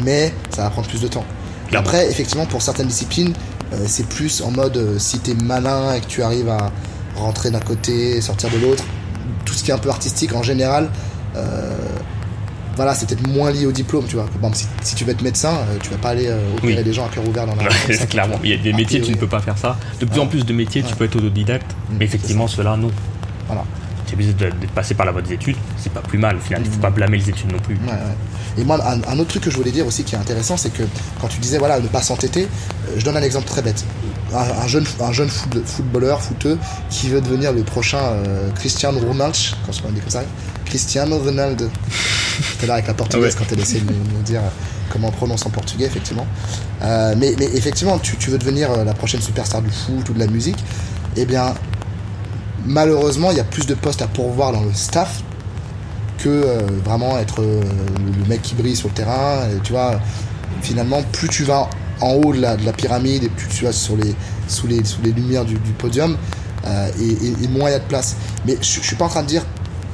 [0.03, 1.25] mais, ça va prendre plus de temps.
[1.71, 3.33] Et après, effectivement, pour certaines disciplines,
[3.73, 6.71] euh, c'est plus en mode euh, si t'es malin et que tu arrives à
[7.15, 8.83] rentrer d'un côté, sortir de l'autre,
[9.45, 10.89] tout ce qui est un peu artistique en général,
[11.37, 11.73] euh,
[12.75, 14.25] voilà, c'est peut-être moins lié au diplôme, tu vois.
[14.25, 16.83] Par exemple, si, si tu veux être médecin, euh, tu vas pas aller opérer Oui.
[16.83, 18.39] des gens à cœur ouvert dans la Ouais, ça, clairement.
[18.43, 19.77] Il y a des métiers, tu ne peux pas faire ça.
[19.99, 21.71] De plus en plus de métiers, tu peux être autodidacte.
[21.71, 22.91] Mm, mais effectivement, ceux-là, non.
[24.11, 25.55] Tu es obligé de passer par la voie des études.
[25.77, 26.35] C'est pas plus mal.
[26.35, 26.81] Au final, il faut Mm.
[26.81, 27.75] pas blâmer les études non plus.
[27.75, 28.57] Ouais, ouais.
[28.57, 30.69] Et moi, un, un autre truc que je voulais dire aussi qui est intéressant, c'est
[30.71, 30.83] que
[31.21, 32.43] quand tu disais, voilà, ne pas s'entêter,
[32.89, 33.85] euh, je donne un exemple très bête.
[34.33, 36.57] Un, un jeune, un jeune foot- footballeur, footeux,
[36.89, 40.23] qui veut devenir le prochain euh, Cristiano Ronaldo, quand je dit comme ça,
[40.65, 41.67] Cristiano Ronaldo.
[41.67, 44.41] Tout à l'heure avec la portugaise, Ah quand elle essaie de nous, dire
[44.91, 46.27] comment on prononce en portugais, effectivement.
[46.81, 50.13] Euh, mais, mais effectivement, tu, tu veux devenir euh, la prochaine superstar du foot ou
[50.13, 50.57] de la musique,
[51.15, 51.53] eh bien,
[52.65, 55.23] malheureusement, il y a plus de postes à pourvoir dans le staff
[56.17, 57.61] que euh, vraiment être euh,
[58.19, 59.47] le, mec qui brille sur le terrain.
[59.63, 59.99] Tu vois,
[60.61, 61.69] finalement, plus tu vas
[62.01, 64.15] en haut de la, de la pyramide et plus tu vas sur les,
[64.47, 66.17] sous, les, sous les lumières du, podium,
[66.65, 68.15] euh, et, moins il y a de place.
[68.45, 69.43] Mais je, je suis pas en train de dire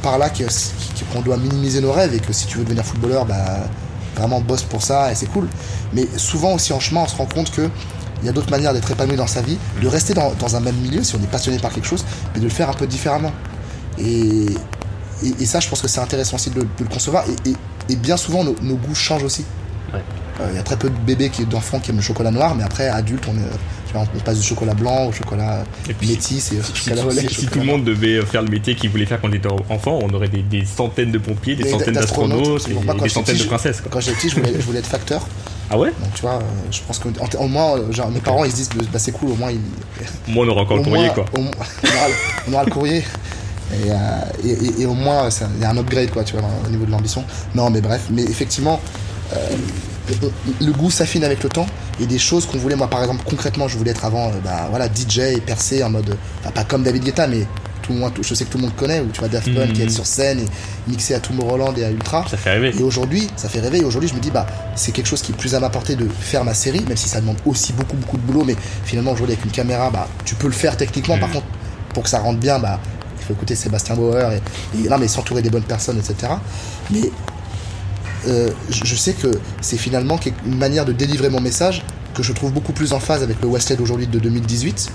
[0.02, 3.68] par là qu'on doit minimiser nos rêves et que si tu veux devenir footballeur, bah,
[4.16, 5.48] vraiment bosse pour ça et c'est cool.
[5.94, 7.70] Mais souvent aussi en chemin, on se rend compte que
[8.22, 10.60] il y a d'autres manières d'être épanoui dans sa vie, de rester dans, dans un
[10.60, 12.04] même milieu si on est passionné par quelque chose,
[12.34, 13.32] mais de le faire un peu différemment.
[14.00, 14.46] Et,
[15.24, 17.26] et, et ça, je pense que c'est intéressant aussi de, le- de le concevoir.
[17.46, 17.56] Et, et-
[17.90, 19.46] et bien souvent, nos, nos goûts changent aussi.
[19.94, 20.02] Ouais.
[20.42, 22.54] Euh, Il y a très peu de bébés, qui, d'enfants qui aiment le chocolat noir,
[22.54, 23.50] mais après, adulte, on, est,
[23.88, 26.76] tu vois, on passe du chocolat blanc au chocolat Et puis, métis et au Si,
[26.90, 27.22] chocolat au lait.
[27.30, 29.48] si- si tout le monde devait faire le métier qu'il voulait faire quand il était
[29.70, 33.44] enfant, on aurait des, des centaines de pompiers, des centaines d'astronautes, et, des centaines petit,
[33.44, 33.80] de princesses.
[33.82, 33.90] quoi.
[33.92, 35.26] Quand j'étais petit, je voulais, je voulais être facteur.
[35.70, 36.42] Ah ouais Donc, tu vois, euh,
[36.72, 39.12] je pense que, en- au moins, euh, genre, mes parents, ils se disent, bah, c'est
[39.12, 39.60] cool, au moins, ils,
[40.34, 41.26] Moi, on aura encore le courrier, moins- quoi.
[41.36, 42.14] au on, aura, le-
[42.50, 42.98] on aura le courrier.
[43.74, 43.96] Et, euh,
[44.46, 46.86] et, et- et au moins, il y a un upgrade, quoi, tu vois, au niveau
[46.86, 47.24] de l'ambition.
[47.54, 48.80] Non, mais bref, mais effectivement,
[49.34, 49.38] euh,
[50.62, 51.66] le, goût s'affine avec le temps.
[52.00, 54.88] Et des choses qu'on voulait, moi, par exemple, concrètement, je voulais être avant, bah, voilà,
[54.88, 57.46] DJ et percer en mode, enfin, pas comme David Guetta, mais
[57.88, 59.70] tout le monde, je sais que tout le monde connaît, où tu vois Daft Punk
[59.70, 59.74] Mhm.
[59.74, 60.46] qui est sur scène et
[60.88, 62.26] mixé à Tomorrowland et à Ultra.
[62.30, 62.74] Ça fait rêver.
[62.78, 63.80] Et aujourd'hui, ça fait rêver.
[63.80, 65.96] Et aujourd'hui, je me dis, bah, c'est quelque chose qui est plus à ma portée
[65.96, 68.44] de faire ma série, même si ça demande aussi beaucoup, beaucoup de boulot.
[68.46, 71.18] Mais finalement, aujourd'hui, avec une caméra, bah, tu peux le faire techniquement.
[71.18, 71.34] Par Mm.
[71.34, 71.46] contre,
[71.94, 72.80] pour que ça rentre bien, bah,
[73.20, 74.42] il faut écouter Sébastien Bauer et,
[74.86, 76.34] et non, mais s'entourer des bonnes personnes, etc.
[76.92, 77.10] Mais
[78.28, 79.28] euh, je sais que
[79.62, 81.84] c'est finalement une manière de délivrer mon message
[82.14, 84.90] que je trouve beaucoup plus en phase avec le Westhead aujourd'hui de 2018.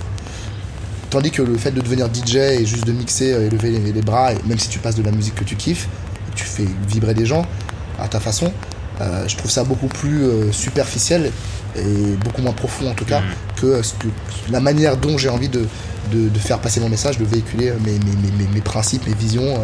[1.12, 3.92] Tandis que le fait de devenir DJ et juste de mixer euh, et lever les,
[3.92, 5.86] les bras, et même si tu passes de la musique que tu kiffes,
[6.34, 7.46] tu fais vibrer des gens
[7.98, 8.50] à ta façon,
[9.00, 11.30] euh, je trouve ça beaucoup plus euh, superficiel
[11.76, 13.22] et beaucoup moins profond en tout cas
[13.56, 14.08] que, euh, ce que
[14.50, 15.66] la manière dont j'ai envie de,
[16.11, 19.14] de, de faire passer mon message, de véhiculer euh, mes, mes, mes, mes- principes, mes
[19.14, 19.59] visions, euh,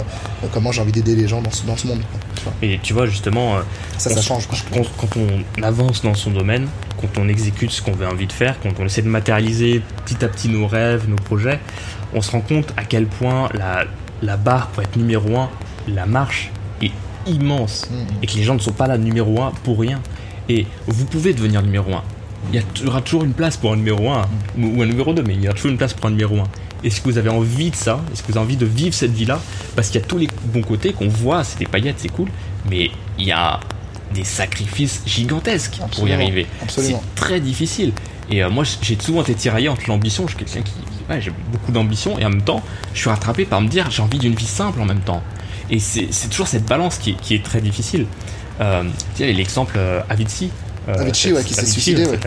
[0.45, 2.01] euh, comment j'ai envie d'aider les gens dans ce, dans ce monde.
[2.11, 2.53] quoi, tu vois.
[2.62, 3.57] Et tu vois, justement,
[3.97, 4.47] Ça, change.
[4.47, 4.59] quoi.
[4.72, 6.68] quand, quand on avance dans son domaine,
[7.01, 10.24] quand on exécute ce qu'on veut envie de faire, quand on essaie de matérialiser petit
[10.24, 11.61] à petit nos rêves, nos projets,
[12.14, 13.84] on se rend compte à quel point la,
[14.22, 15.49] la barre pour être numéro un,
[15.89, 16.51] la marche
[16.82, 16.91] est
[17.26, 18.07] immense Mhm.
[18.22, 20.01] et que les gens ne sont pas là numéro un pour rien.
[20.49, 22.03] Et vous pouvez devenir numéro un.
[22.53, 24.22] Il y, aura toujours une place pour un numéro un
[24.59, 26.39] ou, ou un numéro 2, mais il y aura toujours une place pour un numéro
[26.39, 26.49] un.
[26.84, 28.01] Est-ce que vous avez envie de ça?
[28.12, 29.41] Est-ce que vous avez envie de vivre cette vie-là?
[29.74, 32.28] Parce qu'il y a tous les bons côtés qu'on voit, c'est des paillettes, c'est cool,
[32.70, 33.59] mais il y a
[34.14, 36.47] des sacrifices gigantesques pour y arriver.
[36.68, 37.93] C'est très difficile.
[38.30, 40.26] Et euh, moi, j'ai souvent été tiraillé entre l'ambition.
[40.26, 40.72] Je suis quelqu'un qui.
[41.09, 42.18] Ouais, j'ai beaucoup d'ambition.
[42.18, 42.62] Et en même temps,
[42.93, 45.22] je suis rattrapé par me dire j'ai envie d'une vie simple en même temps.
[45.70, 48.07] Et c'est toujours cette balance qui, qui est très difficile.
[48.61, 48.84] Euh,
[49.14, 50.51] tu sais, l'exemple euh, Avicii.
[50.89, 52.07] Euh, Avicii, ouais, qui s'est suicidé.
[52.07, 52.18] Ouais.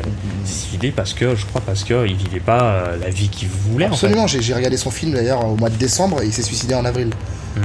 [0.45, 3.85] s'est suicidé parce que, je crois, parce qu'il vivait pas euh, la vie qu'il voulait.
[3.85, 4.41] Absolument, en fait.
[4.41, 7.09] j'ai regardé son film d'ailleurs au mois de décembre et il s'est suicidé en avril.
[7.55, 7.61] Hmm.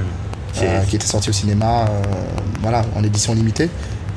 [0.63, 1.85] Euh, qui était sorti au cinéma,
[2.63, 3.69] voilà, en édition limitée.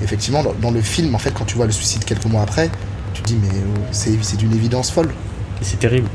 [0.02, 2.70] effectivement, dans, dans, le film, en fait, quand tu vois le suicide quelques mois après,
[3.12, 3.60] tu te dis, mais
[3.92, 5.10] c'est d'une évidence folle.
[5.60, 6.08] Et c'est terrible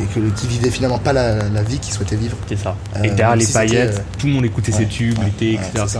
[0.00, 2.36] et que qui vivait finalement pas la, la vie qu'il souhaitait vivre.
[2.48, 2.76] C'est ça.
[3.02, 5.98] et derrière les si paillettes, tout le monde écoutait ouais, ses tubes, ouais, l'été, etc.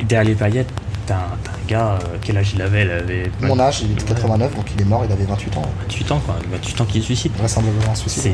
[0.00, 0.70] Et derrière les paillettes,
[1.06, 4.04] t'as un, un, gars, euh, quel âge il avait, il avait Mon âge, il était
[4.04, 5.62] 89, donc il est mort, il avait 28 ans.
[5.82, 6.36] 28 ans, quoi.
[6.50, 7.32] 28 ans qu'il suicide.
[7.36, 8.32] Vraisemblablement suicide.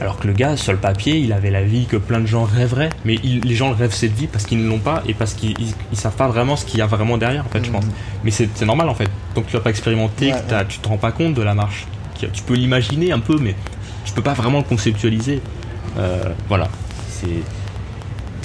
[0.00, 2.44] Alors que le gars, sur le papier, il avait la vie que plein de gens
[2.44, 5.34] rêveraient, mais il, les gens rêvent cette vie parce qu'ils ne l'ont pas et parce
[5.34, 7.64] qu'ils ils savent pas vraiment ce qu'il y a vraiment derrière, en fait, mmh.
[7.64, 7.84] je pense.
[8.24, 9.08] Mais c'est normal, en fait.
[9.34, 11.86] Donc tu vas pas expérimenter, ouais, que tu te rends pas compte de la marche.
[12.32, 13.54] Tu peux l'imaginer un peu, mais
[14.04, 15.40] tu peux pas vraiment le conceptualiser.
[15.98, 16.68] Euh, voilà.
[17.08, 17.42] C'est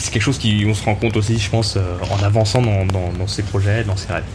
[0.04, 2.86] c'est quelque chose qui on se rend compte aussi, je pense, euh, en avançant dans,
[2.86, 4.26] dans, ses projets, dans ses rêves.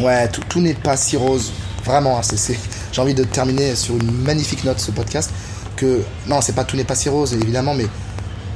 [0.00, 1.50] Ouais, tout, tout n'est pas si rose.
[1.82, 2.54] Vraiment, hein,
[2.92, 5.32] j'ai envie de terminer sur une magnifique note ce podcast.
[5.76, 7.86] Que non, c'est pas tout n'est pas si rose, évidemment, mais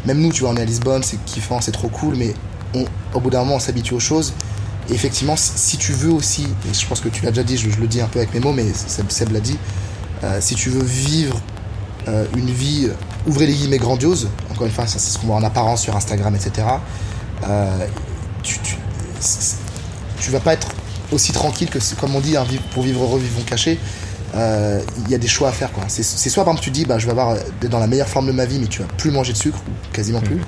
[0.05, 2.35] même nous, tu vois, on est à Lisbonne, c'est kiffant, c'est trop cool, mais
[3.15, 4.35] au bout d'un moment, on s'habitue aux choses.
[4.91, 7.71] Et effectivement, si, tu veux aussi, et je pense que tu l'as déjà dit, je,
[7.81, 9.57] le dis un peu avec mes mots, mais Seb, Seb l'a dit,
[10.23, 11.41] euh, si tu veux vivre
[12.09, 12.91] euh, une vie,
[13.27, 14.29] ouvrez les guillemets, grandiose,
[14.63, 16.69] encore une fois, c'est ce qu'on voit en apparence sur Instagram, etc.,
[17.49, 17.87] euh,
[18.45, 18.77] tu, tu,
[20.21, 20.69] tu, vas pas être
[21.11, 23.81] aussi tranquille que, comme on dit, hein, pour vivre heureux, vivons cachés.
[24.35, 25.73] Il euh, y a des choix à faire.
[25.73, 25.85] quoi.
[25.89, 27.37] C'est soit, par exemple, tu dis, bah, je vais avoir
[27.69, 29.93] dans la meilleure forme de ma vie, mais tu vas plus manger de sucre, ou
[29.93, 30.25] quasiment mmh.
[30.25, 30.41] plus.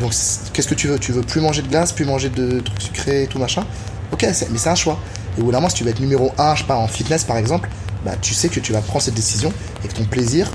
[0.00, 0.14] Donc,
[0.52, 0.98] qu'est-ce que tu veux?
[0.98, 3.66] Tu veux plus manger de glace, plus manger de trucs sucrés, tout machin?
[4.12, 4.98] Ok, mais c'est un choix.
[5.36, 7.36] Et au bout si tu veux être numéro 1, je sais pas, en fitness par
[7.36, 7.68] exemple,
[8.04, 9.52] bah, tu sais que tu vas prendre cette décision
[9.84, 10.50] et que ton plaisir,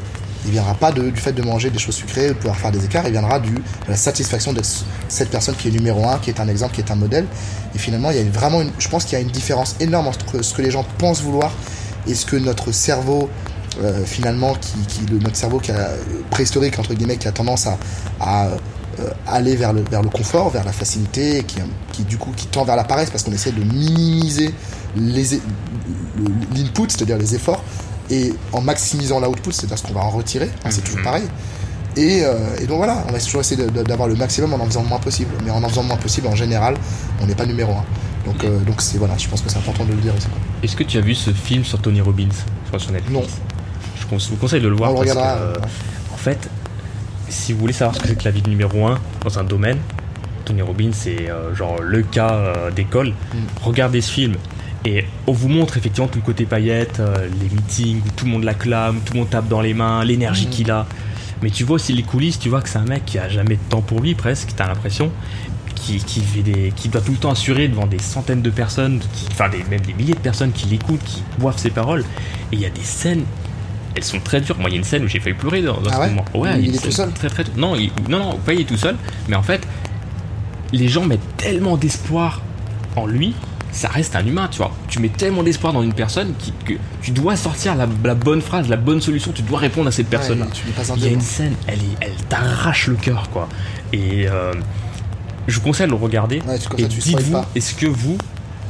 [0.46, 2.84] il viendra pas de, du fait de manger des choses sucrées, de pouvoir faire des
[2.86, 3.50] écarts, il viendra de
[3.88, 4.70] la satisfaction d'être
[5.08, 7.26] cette personne qui est numéro 1, qui est un exemple, qui est un modèle.
[7.74, 10.42] Et finalement, il y a vraiment je pense qu'il y a une différence énorme entre
[10.42, 11.52] ce que les gens pensent vouloir
[12.08, 13.30] et ce que notre cerveau,
[13.84, 14.78] euh, finalement, qui,
[15.12, 15.90] notre cerveau qui a,
[16.30, 17.78] préhistorique, entre guillemets, qui a tendance à,
[19.00, 21.44] euh, aller vers le, confort, vers la facilité,
[21.92, 24.54] qui du coup qui tend vers la paresse parce qu'on essaie de minimiser
[24.96, 27.62] l'input, c'est-à-dire les efforts,
[28.10, 31.24] et en maximisant l'output, c'est-à-dire ce qu'on va en retirer, hein, c'est toujours pareil.
[31.98, 34.84] Et, euh, et, donc voilà, on va toujours essayer d'avoir le maximum en en faisant
[34.84, 35.32] le moins possible.
[35.46, 36.76] Mais en en faisant le moins possible, en général,
[37.22, 37.86] on n'est pas numéro un.
[38.26, 40.28] Donc, euh, donc c'est voilà, je pense que c'est important de le dire aussi.
[40.64, 42.28] Est-ce que tu as vu ce film sur Tony Robbins
[42.78, 43.24] sur Netflix Non.
[43.98, 44.92] Je vous conseille de le voir.
[44.92, 45.36] On le regardera.
[45.36, 45.56] Que, euh,
[46.14, 46.50] en fait,
[47.30, 49.44] si vous voulez savoir ce que c'est que la vie de numéro 1 dans un
[49.46, 49.80] domaine,
[50.44, 53.10] Tony Robbins c'est genre le cas d'école.
[53.10, 53.38] Mm.
[53.64, 54.36] Regardez ce film
[54.86, 58.32] et on vous montre effectivement tout le côté paillette, euh, les meetings où tout le
[58.32, 60.50] monde l'acclame, tout le monde tape dans les mains, l'énergie mm.
[60.52, 60.86] qu'il a.
[61.42, 63.56] Mais tu vois aussi les coulisses, tu vois que c'est un mec qui a jamais
[63.56, 65.12] de temps pour lui presque, t'as l'impression.
[65.76, 69.00] Qui, qui, fait des, qui doit tout le temps assurer devant des centaines de personnes,
[69.14, 72.04] qui, enfin des, même des milliers de personnes qui l'écoutent, qui boivent ses paroles.
[72.52, 73.24] Et il y a des scènes
[73.96, 74.58] elles sont très dures.
[74.58, 76.10] Moi, il y a une scène où j'ai failli pleurer dans, dans ah ce ouais
[76.10, 76.26] moment.
[76.34, 77.12] Ouais, il, il est tout seul.
[77.12, 78.98] Très, très, non, il, non, non, pas il est tout seul.
[79.30, 79.66] Mais en fait,
[80.74, 82.42] les gens mettent tellement d'espoir
[82.96, 83.34] en lui.
[83.76, 84.72] Ça reste un humain, tu vois.
[84.88, 88.42] Tu mets tellement d'espoir dans une personne qui, que tu dois sortir la, la, bonne
[88.42, 89.34] phrase, la bonne solution.
[89.34, 90.46] Tu dois répondre à cette personne-là.
[90.46, 93.50] Ouais, il y a une scène, elle, elle t'arrache le cœur, quoi.
[93.92, 94.54] Et euh,
[95.48, 96.42] je vous conseille de le regarder.
[96.48, 98.18] Ouais, et dites-vous, est-ce que vous,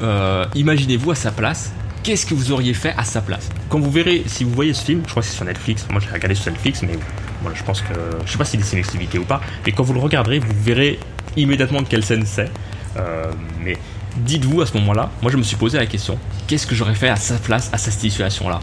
[0.02, 1.72] euh, imaginez-vous à sa place?
[2.02, 3.50] Qu'est-ce que vous auriez fait à sa place?
[3.70, 6.00] Quand vous verrez, si vous voyez ce film, je crois que c'est sur Netflix, moi
[6.00, 6.98] je l'ai regardé sur Netflix, mais
[7.42, 7.94] voilà, je pense que,
[8.26, 10.40] je sais pas s'il si est une exclusivité ou pas, mais quand vous le regarderez,
[10.40, 11.00] vous verrez
[11.38, 12.50] immédiatement de quelle scène c'est.
[12.98, 13.32] Euh,
[13.64, 13.78] mais
[14.18, 17.10] dites-vous à ce moment-là, moi je me suis posé la question, qu'est-ce que j'aurais fait
[17.10, 18.60] à sa place, à cette situation-là?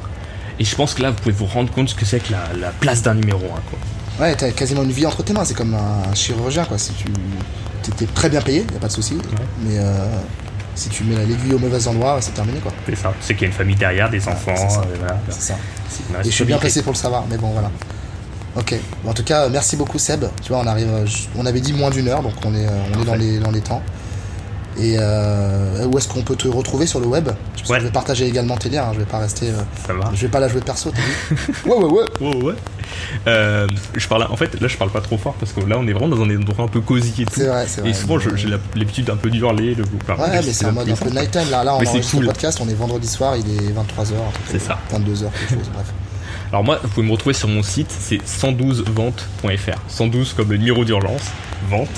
[0.58, 2.44] Et je pense que là, vous pouvez vous rendre compte ce que c'est que la,
[2.58, 3.48] la place d'un numéro 1.
[3.48, 3.78] Quoi.
[4.20, 6.78] Ouais, t'as quasiment une vie entre tes mains, c'est comme un chirurgien, quoi.
[6.78, 7.06] Si tu
[7.90, 9.20] t'es très bien payé, y a pas de souci, ouais.
[9.64, 10.06] mais euh,
[10.74, 12.72] si tu mets l'aiguille au mauvais endroit, c'est terminé quoi.
[12.86, 13.12] C'est ça.
[13.20, 14.54] C'est qu'il y a une famille derrière, des enfants.
[14.54, 14.80] c'est ça.
[14.80, 15.18] Euh, voilà.
[15.30, 15.56] ça.
[16.20, 17.70] Et je suis bien pressé pour le savoir, mais bon voilà.
[18.56, 18.74] Ok.
[19.02, 20.24] Bon, en tout cas, merci beaucoup Seb.
[20.42, 20.88] Tu vois, on arrive,
[21.36, 23.62] on avait dit moins d'une heure, donc on est, on est dans les, dans les
[23.62, 23.82] temps.
[24.78, 27.26] Et euh, où est-ce qu'on peut te retrouver sur le web?
[27.26, 27.80] Que ouais.
[27.80, 29.50] je vais partager également tes liens, hein, je vais pas rester.
[29.50, 30.10] Euh, Ça va.
[30.14, 32.04] Je vais pas la jouer perso, t'as vu Ouais, ouais, ouais.
[32.20, 32.54] Ouais, ouais.
[33.26, 35.86] Euh, je parle, en fait, là, je parle pas trop fort parce que là, on
[35.86, 37.32] est vraiment dans un endroit un peu cosy et tout.
[37.34, 37.90] C'est vrai, c'est vrai.
[37.90, 39.76] Et souvent, j'ai l'habitude un peu d'hurler.
[40.08, 41.50] Enfin, ouais, mais c'est en mode un peu nighttime.
[41.50, 42.22] Là, là on enregistre cool.
[42.22, 44.14] le podcast, on est vendredi soir, il est 23h.
[44.50, 44.78] C'est ça.
[44.92, 45.92] 22h, quelque chose, bref.
[46.50, 49.78] Alors moi, vous pouvez me retrouver sur mon site, c'est 112vente.fr.
[49.88, 51.22] 112 comme le numéro d'urgence,
[51.70, 51.88] vente,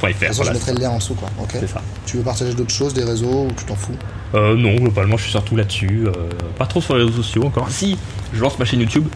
[0.00, 0.18] Point De fr.
[0.18, 0.52] toute façon, voilà.
[0.52, 1.28] je mettrai le lien en dessous, quoi.
[1.40, 1.50] Ok.
[1.52, 1.82] C'est ça.
[2.06, 3.92] Tu veux partager d'autres choses, des réseaux, ou tu t'en fous
[4.34, 6.06] Euh, non, globalement, je suis surtout là-dessus.
[6.06, 6.12] euh,
[6.58, 7.68] pas trop sur les réseaux sociaux encore.
[7.70, 7.96] Si,
[8.32, 9.06] je lance ma chaîne YouTube.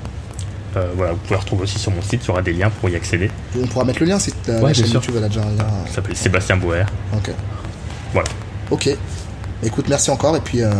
[0.77, 2.69] Euh, voilà, vous pouvez la retrouver aussi sur mon site, il y aura des liens
[2.69, 3.31] pour y accéder.
[3.57, 4.95] On pourra mettre le lien si la, Ouais, la chaîne sûr.
[5.01, 5.67] YouTube elle a déjà un lien.
[5.87, 6.85] Ça s'appelle Sébastien Boer.
[7.17, 7.31] Ok.
[8.13, 8.29] Voilà.
[8.73, 8.89] Ok.
[9.63, 10.37] Écoute, merci encore.
[10.37, 10.71] Et puis, euh,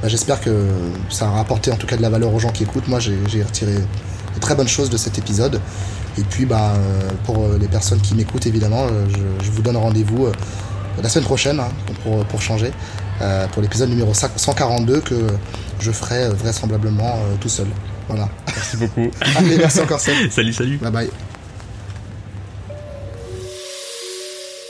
[0.00, 0.66] bah, j'espère que
[1.10, 2.86] ça a rapporté en tout cas de la valeur aux gens qui écoutent.
[2.86, 5.60] Moi, j'ai j'ai retiré de très bonnes choses de cet épisode.
[6.18, 9.62] Et puis, bah, euh, pour euh, les personnes qui m'écoutent, évidemment, euh, je, je vous
[9.62, 10.28] donne rendez-vous
[11.02, 11.68] la semaine prochaine hein,
[12.02, 12.72] pour, pour changer.
[13.22, 15.14] euh, pour l'épisode numéro 5 142 que
[15.80, 17.66] je ferai vraisemblablement euh, tout seul.
[18.08, 18.28] Voilà.
[18.46, 19.10] Merci beaucoup.
[19.36, 20.14] Allez, merci encore, Seb.
[20.30, 20.78] salut, salut.
[20.78, 21.10] Bye bye.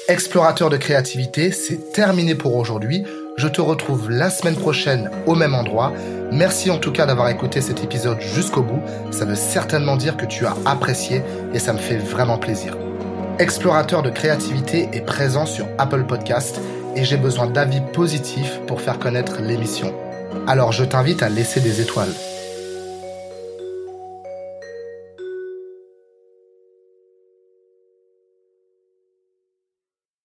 [0.09, 3.05] Explorateur de créativité, c'est terminé pour aujourd'hui.
[3.39, 5.93] Je te retrouve la semaine prochaine au même endroit.
[6.33, 8.83] Merci en tout cas d'avoir écouté cet épisode jusqu'au bout.
[9.13, 11.23] Ça veut certainement dire que tu as apprécié
[11.55, 12.77] et ça me fait vraiment plaisir.
[13.39, 16.61] Explorateur de créativité est présent sur Apple Podcast
[16.97, 19.95] et j'ai besoin d'avis positifs pour faire connaître l'émission.
[20.49, 22.13] Alors je t'invite à laisser des étoiles.